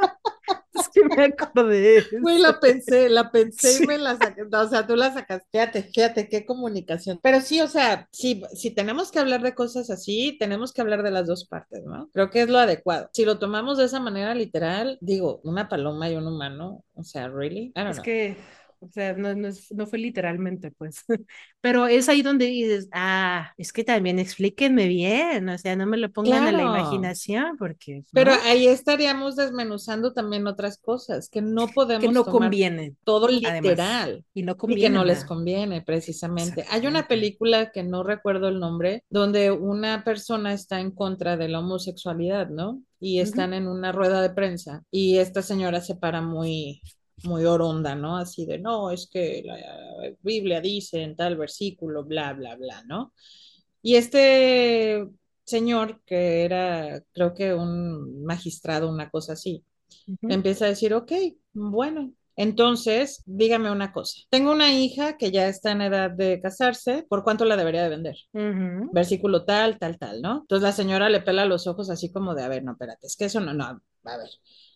[0.74, 3.86] es que me acordé de Güey, la pensé, la pensé y Sí.
[3.86, 4.42] me la saqué.
[4.42, 5.42] O sea, tú la sacas.
[5.52, 7.18] Fíjate, fíjate, qué comunicación.
[7.22, 11.02] Pero sí, o sea, si, si tenemos que hablar de cosas así, tenemos que hablar
[11.02, 12.08] de las dos partes, ¿no?
[12.12, 13.10] Creo que es lo adecuado.
[13.12, 17.28] Si lo tomamos de esa manera literal, digo, una paloma y un humano, o sea,
[17.28, 17.72] ¿really?
[17.76, 18.04] I don't Es know.
[18.04, 18.36] que,
[18.80, 21.04] o sea, no, no, es- no fue literalmente, pues.
[21.60, 25.96] Pero es ahí donde dices, ah, es que también explíquenme bien, o sea, no me
[25.98, 28.40] lo pongan a la imaginación, porque, Pero ¿no?
[28.44, 31.66] ahí estaríamos desmenuzando también otras cosas, que no
[31.98, 35.24] Que podemos no tomar conviene, todo además, literal y no y que conviene no les
[35.24, 36.64] conviene precisamente.
[36.70, 41.48] Hay una película que no recuerdo el nombre, donde una persona está en contra de
[41.48, 42.82] la homosexualidad, ¿no?
[43.00, 46.82] Y están en una rueda de prensa y esta señora se para muy
[47.24, 48.16] muy oronda, ¿no?
[48.16, 49.56] Así de, no, es que la
[50.22, 53.12] Biblia dice en tal versículo, bla, bla, bla, ¿no?
[53.82, 55.06] Y este
[55.44, 59.64] señor, que era, creo que un magistrado, una cosa así,
[60.22, 61.12] empieza a decir, ok,
[61.52, 64.22] bueno, entonces dígame una cosa.
[64.30, 67.88] Tengo una hija que ya está en edad de casarse, ¿por cuánto la debería de
[67.90, 68.16] vender?
[68.92, 70.40] Versículo tal, tal, tal, ¿no?
[70.42, 73.16] Entonces la señora le pela los ojos así como de, a ver, no, espérate, es
[73.16, 74.30] que eso no, no, a ver.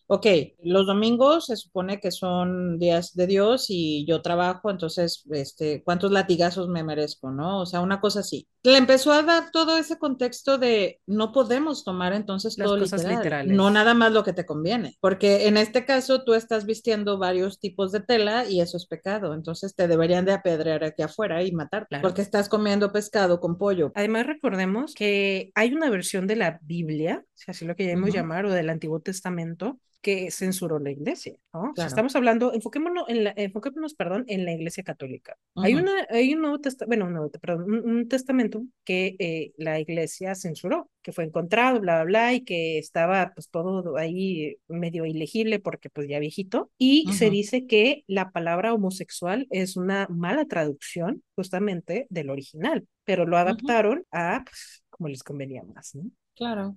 [0.06, 0.26] Ok,
[0.62, 6.10] los domingos se supone que son días de Dios y yo trabajo, entonces, este, ¿cuántos
[6.12, 7.62] latigazos me merezco, no?
[7.62, 8.46] O sea, una cosa así.
[8.64, 13.02] Le empezó a dar todo ese contexto de no podemos tomar entonces Las todo cosas
[13.02, 13.56] literal, literales.
[13.56, 17.60] no nada más lo que te conviene, porque en este caso tú estás vistiendo varios
[17.60, 21.52] tipos de tela y eso es pecado, entonces te deberían de apedrear aquí afuera y
[21.52, 22.02] matar, Claro.
[22.02, 23.92] porque estás comiendo pescado con pollo.
[23.94, 28.16] Además, recordemos que hay una versión de la Biblia, si así lo queremos Ujú.
[28.18, 31.70] llamar, o del Antiguo Testamento, que censuró la iglesia, ¿no?
[31.70, 35.34] O sea, estamos hablando, enfoquémonos, en la, enfoquémonos, perdón, en la iglesia católica.
[35.54, 38.53] Hay, una, hay un Nuevo Testamento, bueno, un, nuevo, perdón, un, un testamento
[38.84, 43.48] que eh, la iglesia censuró, que fue encontrado, bla, bla, bla, y que estaba pues
[43.50, 49.46] todo ahí medio ilegible porque pues ya viejito, y se dice que la palabra homosexual
[49.50, 55.62] es una mala traducción justamente del original, pero lo adaptaron a pues, como les convenía
[55.62, 56.10] más, ¿no?
[56.34, 56.76] Claro.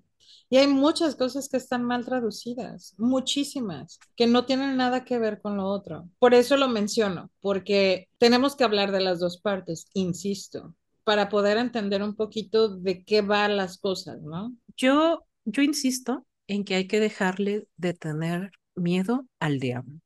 [0.49, 5.41] Y hay muchas cosas que están mal traducidas, muchísimas, que no tienen nada que ver
[5.41, 6.09] con lo otro.
[6.19, 10.75] Por eso lo menciono, porque tenemos que hablar de las dos partes, insisto,
[11.07, 14.53] para poder entender un poquito de qué van las cosas, ¿no?
[14.75, 20.01] Yo, yo insisto en que hay que dejarle de tener miedo al diablo.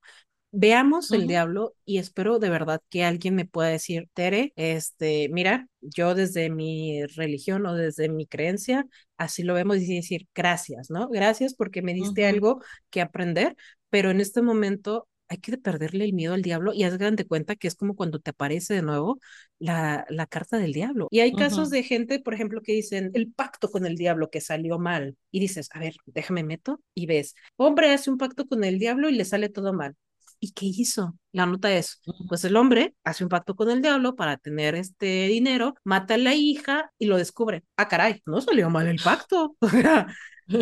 [0.51, 5.67] Veamos el diablo y espero de verdad que alguien me pueda decir, Tere, este, mira,
[5.79, 8.85] yo desde mi religión o desde mi creencia,
[9.17, 11.09] así lo vemos y decir, gracias, ¿no?
[11.09, 13.55] Gracias porque me diste algo que aprender,
[13.89, 17.55] pero en este momento hay que perderle el miedo al diablo y hazgan de cuenta
[17.55, 19.17] que es como cuando te aparece de nuevo
[19.59, 21.07] la, la carta del diablo.
[21.09, 24.41] Y hay casos de gente, por ejemplo, que dicen el pacto con el diablo que
[24.41, 28.65] salió mal y dices, a ver, déjame meto y ves, hombre hace un pacto con
[28.65, 29.95] el diablo y le sale todo mal.
[30.41, 31.15] ¿Y qué hizo?
[31.31, 35.27] La nota es, pues el hombre hace un pacto con el diablo para tener este
[35.27, 37.63] dinero, mata a la hija y lo descubre.
[37.77, 39.55] Ah, caray, no salió mal el pacto.
[39.61, 40.07] O sea,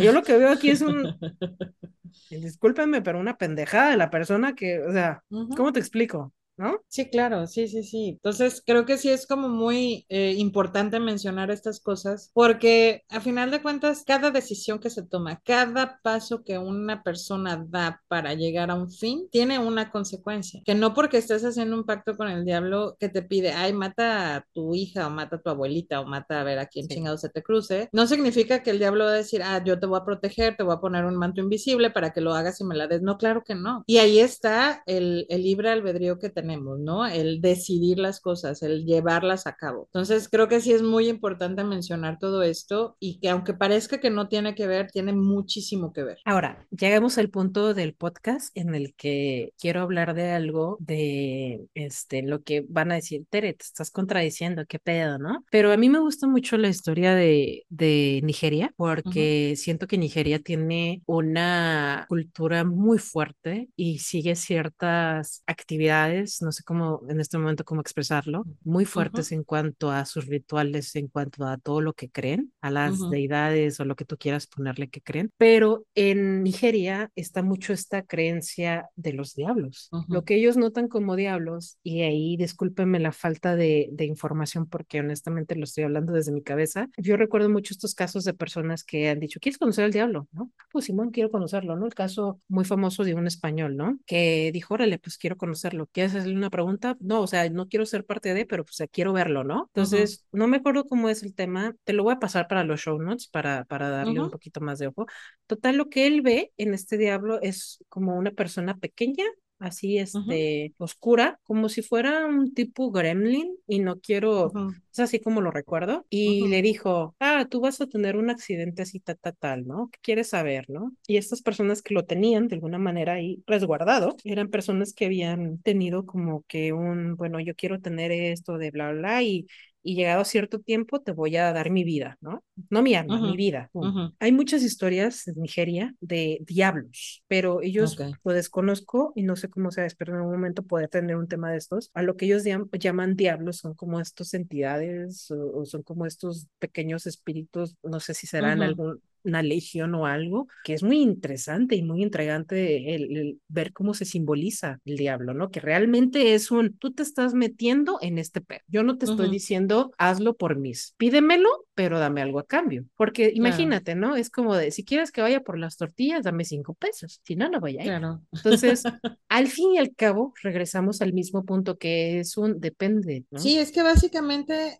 [0.04, 1.18] yo lo que veo aquí es un,
[2.30, 5.24] discúlpenme, pero una pendejada de la persona que, o sea.
[5.56, 6.34] ¿cómo te explico?
[6.60, 6.82] ¿No?
[6.90, 8.10] Sí, claro, sí, sí, sí.
[8.10, 13.50] Entonces, creo que sí es como muy eh, importante mencionar estas cosas porque a final
[13.50, 18.72] de cuentas, cada decisión que se toma, cada paso que una persona da para llegar
[18.72, 20.62] a un fin, tiene una consecuencia.
[20.66, 24.36] Que no porque estés haciendo un pacto con el diablo que te pide, ay, mata
[24.36, 26.96] a tu hija o mata a tu abuelita o mata a ver a quién Sí.
[26.96, 29.86] chingado se te cruce, no significa que el diablo va a decir, ah, yo te
[29.86, 32.66] voy a proteger, te voy a poner un manto invisible para que lo hagas y
[32.66, 33.02] me la des.
[33.02, 33.84] No, claro que no.
[33.88, 36.49] Y ahí está el, el libre albedrío que tenemos.
[36.58, 37.06] ¿No?
[37.08, 39.86] El decidir las cosas, el llevarlas a cabo.
[39.86, 44.10] Entonces, creo que sí es muy importante mencionar todo esto y que aunque parezca que
[44.10, 46.18] no tiene que ver, tiene muchísimo que ver.
[46.26, 52.24] Ahora, llegamos al punto del podcast en el que quiero hablar de algo de este,
[52.24, 55.44] lo que van a decir, Tere, te estás contradiciendo, qué pedo, ¿no?
[55.52, 59.56] Pero a mí me gusta mucho la historia de, de Nigeria porque uh -huh.
[59.56, 67.02] siento que Nigeria tiene una cultura muy fuerte y sigue ciertas actividades, no sé cómo
[67.10, 69.38] en este momento cómo expresarlo, muy fuertes uh -huh.
[69.38, 73.06] en cuanto a sus rituales, en cuanto a todo lo que creen, a las uh
[73.06, 73.10] -huh.
[73.10, 75.32] deidades o lo que tú quieras ponerle que creen.
[75.38, 80.06] Pero en Nigeria está mucho esta creencia de los diablos, uh -huh.
[80.10, 85.00] lo que ellos notan como diablos, y ahí discúlpenme la falta de, de, información porque
[85.00, 86.90] honestamente lo estoy hablando desde mi cabeza.
[86.98, 90.28] Yo recuerdo mucho estos casos de personas que han dicho, ¿quieres conocer al diablo?
[90.32, 90.52] ¿No?
[90.72, 91.86] Pues Simón, quiero conocerlo, ¿no?
[91.86, 94.00] El caso muy famoso de un español, ¿no?
[94.06, 95.88] Que dijo, órale, pues quiero conocerlo.
[95.92, 96.98] ¿Quieres hacerle una pregunta?
[97.00, 99.70] No, o sea, no quiero ser parte de, pero pues quiero verlo, ¿no?
[99.74, 100.40] Entonces, uh -huh.
[100.40, 101.76] no me acuerdo cómo es el tema.
[101.84, 104.26] Te lo voy a pasar para los show notes para, para darle uh -huh.
[104.26, 105.06] un poquito más de ojo.
[105.48, 109.26] Total, lo que él ve en este diablo es como una persona pequeña,
[109.60, 110.74] así este, uh -huh.
[110.78, 114.76] oscura, como si fuera un tipo gremlin, y no quiero, uh -huh.
[114.92, 116.50] es así como lo recuerdo, y uh -huh.
[116.50, 119.90] le dijo, ah, tú vas a tener un accidente así, tal, tal, tal, ¿no?
[119.92, 120.94] ¿Qué quieres saber, no?
[121.08, 125.60] Y estas personas que lo tenían de alguna manera ahí resguardado, eran personas que habían
[125.62, 129.48] tenido como que un, bueno, yo quiero tener esto de bla, bla, bla, y
[129.82, 132.44] y llegado a cierto tiempo te voy a dar mi vida, ¿no?
[132.70, 133.32] No mi uh -huh.
[133.32, 133.70] mi vida.
[133.74, 134.16] Uh -huh.
[134.20, 138.14] Hay muchas historias en Nigeria de diablos, pero ellos okay.
[138.24, 141.52] lo desconozco y no sé cómo sea, espero en algún momento poder tener un tema
[141.52, 141.92] de estos.
[141.94, 146.48] A lo que ellos llaman, diablos son como estos entidades o, o, son como estos
[146.60, 148.66] pequeños espíritus, no sé si serán uh -huh.
[148.66, 153.74] algún una legión o algo, que es muy interesante y muy intrigante el, el, ver
[153.74, 155.52] cómo se simboliza el diablo, ¿no?
[155.52, 158.62] Que realmente es un, tú te estás metiendo en este pedo.
[158.68, 159.34] Yo no te estoy uh -huh.
[159.34, 162.86] diciendo, hazlo por mis, pídemelo, pero dame algo a cambio.
[162.98, 164.10] Porque imagínate, claro.
[164.10, 164.16] ¿no?
[164.16, 167.22] Es como de, si quieres que vaya por las tortillas, dame cinco pesos.
[167.24, 167.88] Si no, no voy a ir.
[167.88, 168.22] Claro.
[168.32, 168.84] Entonces,
[169.30, 173.40] al fin y al cabo, regresamos al mismo punto que es un depende, ¿no?
[173.40, 174.80] Sí, es que básicamente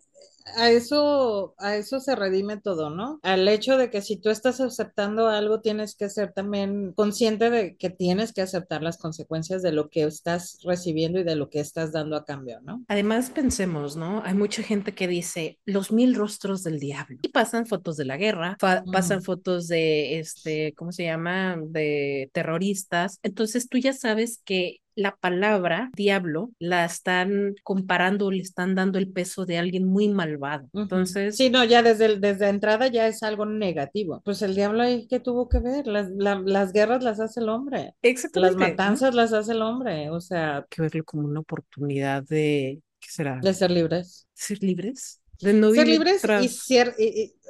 [0.56, 3.20] a eso, a eso se redime todo, ¿no?
[3.22, 7.76] Al hecho de que si tú estás aceptando algo, tienes que ser también consciente de
[7.76, 11.60] que tienes que aceptar las consecuencias de lo que estás recibiendo y de lo que
[11.60, 12.84] estás dando a cambio, ¿no?
[12.88, 14.22] Además, pensemos, ¿no?
[14.24, 18.16] Hay mucha gente que dice los mil rostros del diablo y pasan fotos de la
[18.16, 21.56] guerra, pasan fotos de, este, ¿cómo se llama?
[21.62, 23.18] De terroristas.
[23.22, 29.10] Entonces tú ya sabes que la palabra diablo la están comparando, le están dando el
[29.10, 30.68] peso de alguien muy malvado.
[30.74, 31.36] Entonces.
[31.36, 34.20] Sí, no, ya desde, desde entrada ya es algo negativo.
[34.24, 35.86] Pues el diablo ahí, ¿qué tuvo que ver?
[35.86, 37.94] Las, las guerras las hace el hombre.
[38.02, 38.58] Exactamente.
[38.58, 40.10] Las matanzas las hace el hombre.
[40.10, 40.66] O sea.
[40.68, 42.82] que verlo como una oportunidad de.
[43.00, 43.40] ¿Qué será?
[43.42, 44.28] De ser libres.
[44.34, 45.22] Ser libres.
[45.40, 46.94] De no ser libres y ser,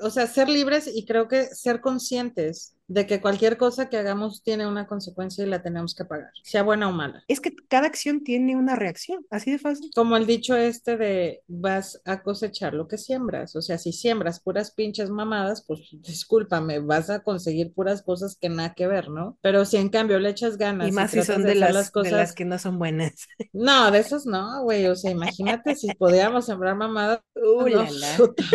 [0.03, 4.43] o sea, ser libres y creo que ser conscientes de que cualquier cosa que hagamos
[4.43, 7.23] tiene una consecuencia y la tenemos que pagar, sea buena o mala.
[7.29, 9.93] Es que cada acción tiene una reacción, así de fácil.
[9.95, 14.41] Como el dicho este de vas a cosechar lo que siembras, o sea, si siembras
[14.41, 19.39] puras pinches mamadas, pues discúlpame, vas a conseguir puras cosas que nada que ver, ¿no?
[19.41, 22.11] Pero si en cambio le echas ganas y más si son de, las, cosas...
[22.11, 23.29] de las que no son buenas.
[23.53, 27.69] No, de esos no, güey, o sea, imagínate si podíamos sembrar mamadas, uh,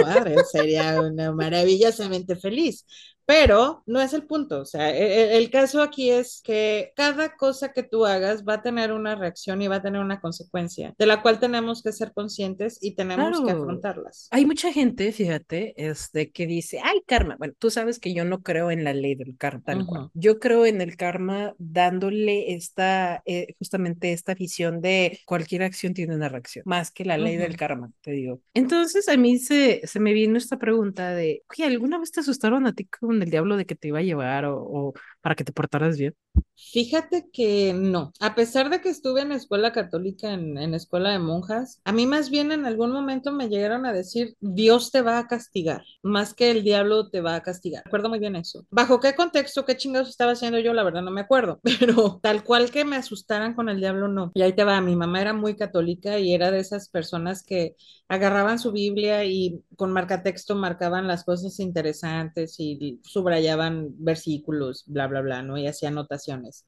[0.03, 2.85] madre, sería una maravillosamente feliz
[3.25, 4.61] pero no es el punto.
[4.61, 8.55] O sea, e, e, el, caso aquí es que cada cosa que tú hagas va
[8.55, 11.91] a tener una reacción y va a tener una consecuencia, de la cual tenemos que
[11.91, 14.27] ser conscientes y tenemos que afrontarlas.
[14.31, 17.35] Hay mucha gente, fíjate, este, que dice, ay, karma.
[17.37, 20.09] Bueno, tú sabes que yo no creo en la ley del karma, tal cual.
[20.13, 26.15] Yo creo en el karma dándole esta, eh, justamente esta visión de cualquier acción tiene
[26.15, 28.41] una reacción, más que la ley del karma, te digo.
[28.53, 32.67] Entonces a mí se, se me vino esta pregunta de, oye, ¿alguna vez te asustaron
[32.67, 35.53] a ti con el diablo de que te iba a llevar o, para que te
[35.53, 36.15] portaras bien?
[36.75, 38.11] Fíjate que no.
[38.19, 42.05] A pesar de que estuve en escuela católica, en, en, escuela de monjas, a mí
[42.05, 46.33] más bien en algún momento me llegaron a decir, Dios te va a castigar, más
[46.33, 47.83] que el diablo te va a castigar.
[47.85, 48.65] Recuerdo muy bien eso.
[48.71, 50.73] ¿Bajo qué contexto, qué chingados estaba haciendo yo?
[50.73, 54.31] La verdad no me acuerdo, pero tal cual que me asustaran con el diablo, no.
[54.33, 57.75] Y ahí te va, mi mamá era muy católica y era de esas personas que
[58.07, 65.21] agarraban su Biblia y con marcatexto marcaban las cosas interesantes y subrayaban versículos, bla, bla,
[65.21, 65.57] bla, ¿no?
[65.57, 65.89] Y hacía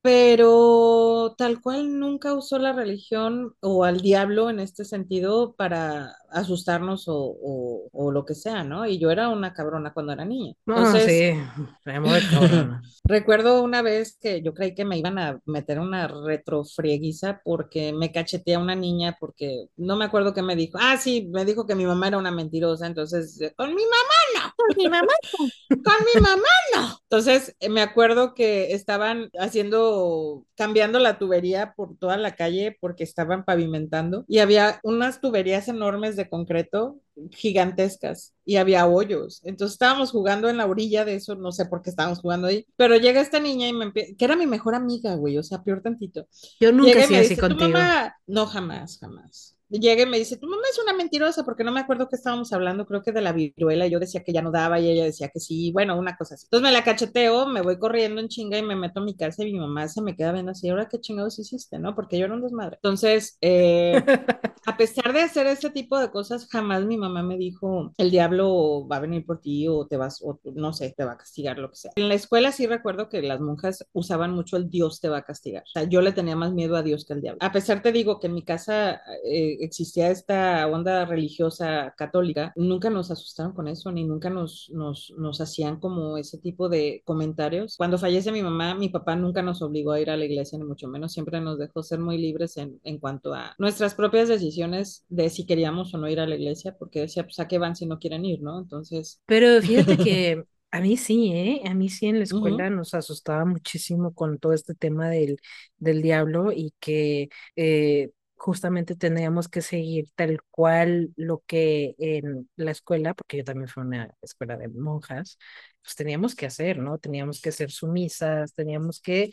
[0.02, 7.08] Pero tal cual nunca usó la religión o al diablo en este sentido para asustarnos
[7.08, 8.86] o, o, lo que sea, ¿no?
[8.86, 10.54] Y yo era una cabrona cuando era niña.
[10.66, 11.86] Entonces, sí,
[13.06, 18.12] recuerdo una vez que yo creí que me iban a meter una retrofrieguiza porque me
[18.12, 20.78] cacheteé a una niña porque no me acuerdo qué me dijo.
[20.82, 24.54] Ah, sí, me dijo que mi mamá era una mentirosa, entonces, con mi mamá no.
[24.58, 25.84] Con mi mamá no.
[25.84, 27.00] con mi mamá no.
[27.04, 33.04] Entonces, eh, me acuerdo que estaban haciendo, cambiando la tubería por toda la calle porque
[33.04, 37.00] estaban pavimentando y había unas tuberías enormes de concreto
[37.32, 39.42] gigantescas y había hoyos.
[39.44, 42.66] Entonces estábamos jugando en la orilla de eso, no sé por qué estábamos jugando ahí,
[42.76, 45.64] pero llega esta niña y me empieza, que era mi mejor amiga, güey, o sea,
[45.64, 46.28] peor tantito.
[46.60, 47.80] Yo nunca he así contigo.
[48.28, 51.82] no, jamás, jamás llega y me dice, tu mamá es una mentirosa, porque no me
[51.82, 54.80] acuerdo que estábamos hablando, creo que de la viruela, yo decía que ya no daba
[54.80, 56.46] y ella decía que sí, bueno, una cosa así.
[56.46, 59.44] Entonces me la cacheteo, me voy corriendo en chinga y me meto a mi casa
[59.44, 61.96] y mi mamá se me queda viendo así, ahora qué chingados hiciste, ¿no?
[61.96, 62.78] Porque yo era un desmadre.
[62.78, 64.04] Entonces, eh,
[64.66, 68.88] a pesar de hacer ese tipo de cosas, jamás mi mamá me dijo, el diablo
[68.88, 71.58] va a venir por ti o te vas, o no sé, te va a castigar,
[71.58, 71.92] lo que sea.
[71.96, 75.24] En la escuela sí recuerdo que las monjas usaban mucho el Dios te va a
[75.24, 75.64] castigar.
[75.64, 77.40] O sea, yo le tenía más miedo a Dios que al diablo.
[77.42, 79.02] A pesar te digo que en mi casa...
[79.26, 85.14] Eh, existía esta onda religiosa católica, nunca nos asustaron con eso, ni nunca nos, nos,
[85.18, 87.76] nos hacían como ese tipo de comentarios.
[87.78, 90.66] Cuando fallece mi mamá, mi papá nunca nos obligó a ir a la iglesia, ni
[90.66, 95.06] mucho menos, siempre nos dejó ser muy libres en, en cuanto a nuestras propias decisiones
[95.10, 97.76] de si queríamos o no ir a la iglesia, porque decía, pues a qué van
[97.76, 98.60] si no quieren ir, ¿no?
[98.60, 99.22] Entonces...
[99.26, 101.62] Pero fíjate que a mí sí, ¿eh?
[101.66, 105.40] A mí sí en la escuela nos asustaba muchísimo con todo este tema del,
[105.78, 112.72] del diablo y que eh, justamente teníamos que seguir tal cual lo que en la
[112.72, 115.38] escuela, porque yo también fui a una escuela de monjas,
[115.82, 117.00] pues teníamos que hacer, ¿no?
[117.00, 119.32] Teníamos que ser sumisas, teníamos que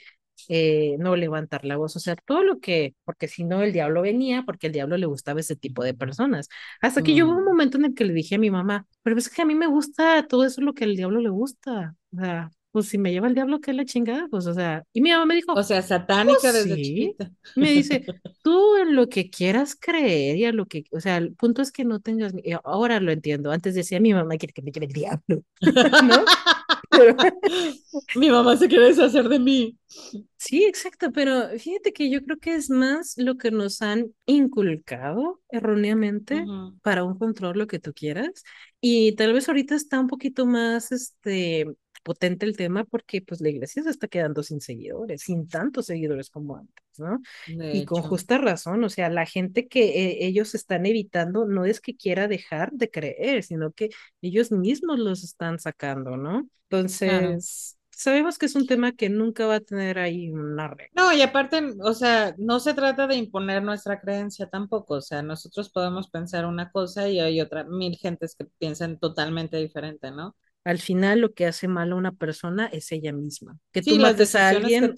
[0.48, 4.02] eh, no levantar la voz, o sea, todo lo que, porque si no el diablo
[4.02, 6.48] venía, porque el diablo le gustaba ese tipo de personas.
[6.80, 7.46] Hasta que yo hubo un mm.
[7.46, 9.66] momento en el que le dije a mi mamá, pero es que a mí me
[9.66, 13.28] gusta todo eso lo que al diablo le gusta, o sea, pues si me lleva
[13.28, 14.26] el diablo, ¿qué es la chingada?
[14.28, 17.30] Pues, o sea, y mi mamá me dijo, o sea, satánica pues desde chiquita.
[17.54, 18.04] Me dice,
[18.42, 21.70] tú en lo que quieras creer y a lo que, o sea, el punto es
[21.70, 22.32] que no tengas,
[22.64, 25.44] ahora lo entiendo, antes decía mi mamá quiere que me lleve el diablo,
[26.02, 26.24] ¿no?
[28.16, 29.78] Mi mamá se quiere deshacer de mí.
[30.36, 35.40] Sí, exacto, pero fíjate que yo creo que es más lo que nos han inculcado
[35.48, 36.44] erróneamente
[36.82, 38.44] para un control, lo que tú quieras.
[38.80, 41.66] Y tal vez ahorita está un poquito más, este,
[42.04, 46.30] potente el tema porque pues la iglesia se está quedando sin seguidores, sin tantos seguidores
[46.30, 47.20] como antes, ¿no?
[47.46, 51.80] y con justa razón, o sea, la gente que eh, ellos están evitando no es
[51.80, 53.90] que quiera dejar de creer, sino que
[54.22, 56.48] ellos mismos los están sacando, ¿no?
[56.70, 57.76] Entonces...
[57.96, 60.90] Sabemos que es un tema que nunca va a tener ahí una regla.
[60.96, 64.94] No, y aparte, o sea, no se trata de imponer nuestra creencia tampoco.
[64.94, 69.58] O sea, nosotros podemos pensar una cosa y hay otra, mil gentes que piensan totalmente
[69.58, 70.34] diferente, ¿no?
[70.64, 73.58] Al final lo que hace mal a una persona es ella misma.
[73.72, 74.94] Que tú mates a alguien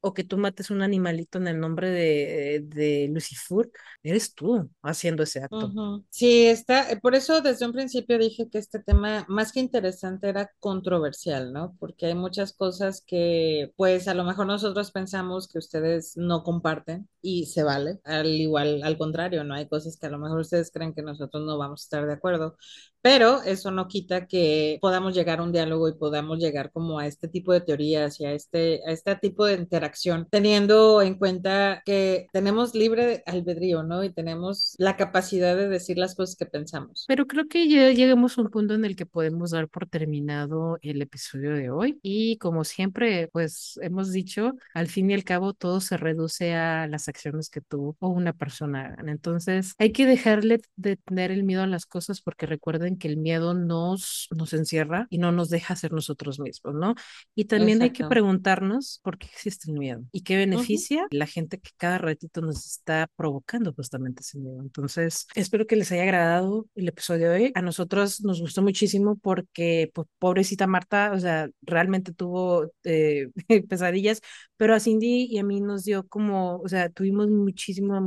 [0.00, 3.70] o que tú mates un animalito en el nombre de, de Lucifer,
[4.02, 5.72] eres tú haciendo ese acto.
[6.08, 10.50] Sí, está, por eso desde un principio dije que este tema, más que interesante, era
[10.58, 11.76] controversial, ¿no?
[11.78, 17.08] Porque hay muchas cosas que, pues, a lo mejor nosotros pensamos que ustedes no comparten
[17.20, 19.54] y se vale, al igual, al contrario, ¿no?
[19.54, 22.14] Hay cosas que a lo mejor ustedes creen que nosotros no vamos a estar de
[22.14, 22.56] acuerdo,
[23.02, 27.06] pero eso no quita que podamos llegar a un diálogo y podamos llegar como a
[27.06, 31.82] este tipo de teorías y a este, a este tipo de interacción, teniendo en cuenta
[31.84, 34.04] que tenemos libre albedrío, ¿no?
[34.04, 37.04] Y tenemos la capacidad de decir las cosas que pensamos.
[37.08, 40.78] Pero creo que ya llegamos a un punto en el que podemos dar por terminado
[40.82, 45.54] el episodio de hoy y como siempre, pues hemos dicho, al fin y al cabo
[45.54, 49.08] todo se reduce a las acciones que tú o una persona hagan.
[49.08, 53.16] Entonces hay que dejarle de tener el miedo a las cosas porque recuerden que el
[53.16, 56.94] miedo nos, nos encierra y no nos deja ser nosotros mismos, ¿no?
[57.34, 61.58] Y también hay que preguntarnos por qué existe el miedo y qué beneficia la gente
[61.58, 64.60] que cada ratito nos está provocando justamente ese miedo.
[64.60, 67.52] Entonces, espero que les haya agradado el episodio de hoy.
[67.54, 73.28] A nosotros nos gustó muchísimo porque, pues, pobrecita Marta, o sea, realmente tuvo eh,
[73.68, 74.20] pesadillas,
[74.56, 78.00] pero a Cindy y a mí nos dio como, o sea, tuvimos muchísimo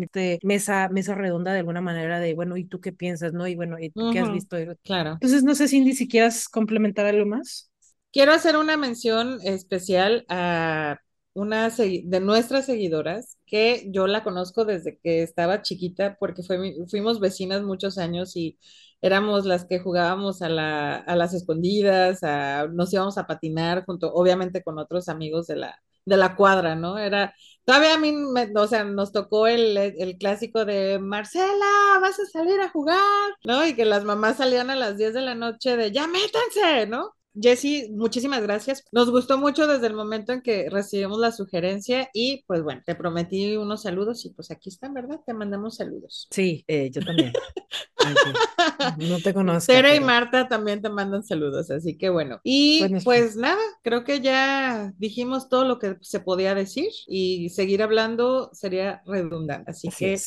[0.43, 3.47] mesa, mesa redonda de alguna manera de, bueno, ¿y tú qué piensas, no?
[3.47, 4.57] Y bueno, ¿y tú qué has visto?
[4.83, 5.11] Claro.
[5.13, 7.69] Entonces, no sé, Cindy, si quieres complementar algo más.
[8.11, 10.99] Quiero hacer una mención especial a
[11.33, 17.19] una de nuestras seguidoras que yo la conozco desde que estaba chiquita porque fue, fuimos
[17.19, 18.59] vecinas muchos años y
[19.01, 22.21] éramos las que jugábamos a, la, a las escondidas,
[22.71, 26.97] nos íbamos a patinar junto, obviamente con otros amigos de la, de la cuadra, ¿no?
[26.99, 27.33] Era,
[27.65, 28.13] todavía a mí,
[28.55, 33.01] o sea, nos tocó el, el, clásico de Marcela, vas a salir a jugar,
[33.45, 33.65] ¿no?
[33.65, 37.13] Y que las mamás salían a las 10 de la noche de, ya métanse, ¿no?
[37.39, 38.85] Jessy, muchísimas gracias.
[38.91, 42.95] Nos gustó mucho desde el momento en que recibimos la sugerencia y pues bueno, te
[42.95, 45.19] prometí unos saludos y pues aquí están, ¿verdad?
[45.25, 46.27] Te mandamos saludos.
[46.31, 47.33] Sí, eh, yo también.
[48.97, 49.71] No te conozco.
[49.71, 52.39] Tere y Marta también te mandan saludos, así que bueno.
[52.43, 57.81] Y pues nada, creo que ya dijimos todo lo que se podía decir y seguir
[57.81, 59.71] hablando sería redundante.
[59.71, 60.17] Así, que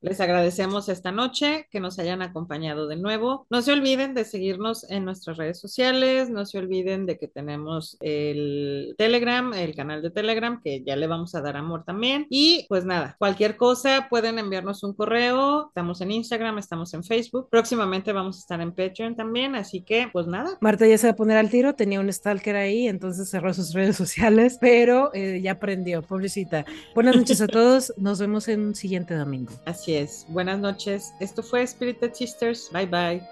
[0.00, 3.46] les agradecemos esta noche que nos hayan acompañado de nuevo.
[3.50, 7.96] No se olviden de seguirnos en nuestras redes sociales, no se olviden de que tenemos
[8.00, 12.26] el Telegram, el canal de Telegram, que ya le vamos a dar amor también.
[12.30, 15.68] Y pues nada, cualquier cosa pueden enviarnos un correo.
[15.68, 17.48] Estamos en Instagram, estamos en Facebook.
[17.50, 20.58] Próximamente vamos a estar en Patreon también, así que pues nada.
[20.60, 23.72] Marta ya se va a poner al tiro, tenía un stalker ahí, entonces cerró sus
[23.72, 26.64] redes sociales, pero eh, ya aprendió, pobrecita.
[26.94, 29.52] Buenas noches a todos, nos vemos en un siguiente domingo.
[29.88, 30.26] Así es.
[30.28, 31.14] Buenas noches.
[31.18, 32.68] Esto fue Spirited Sisters.
[32.70, 33.22] Bye bye.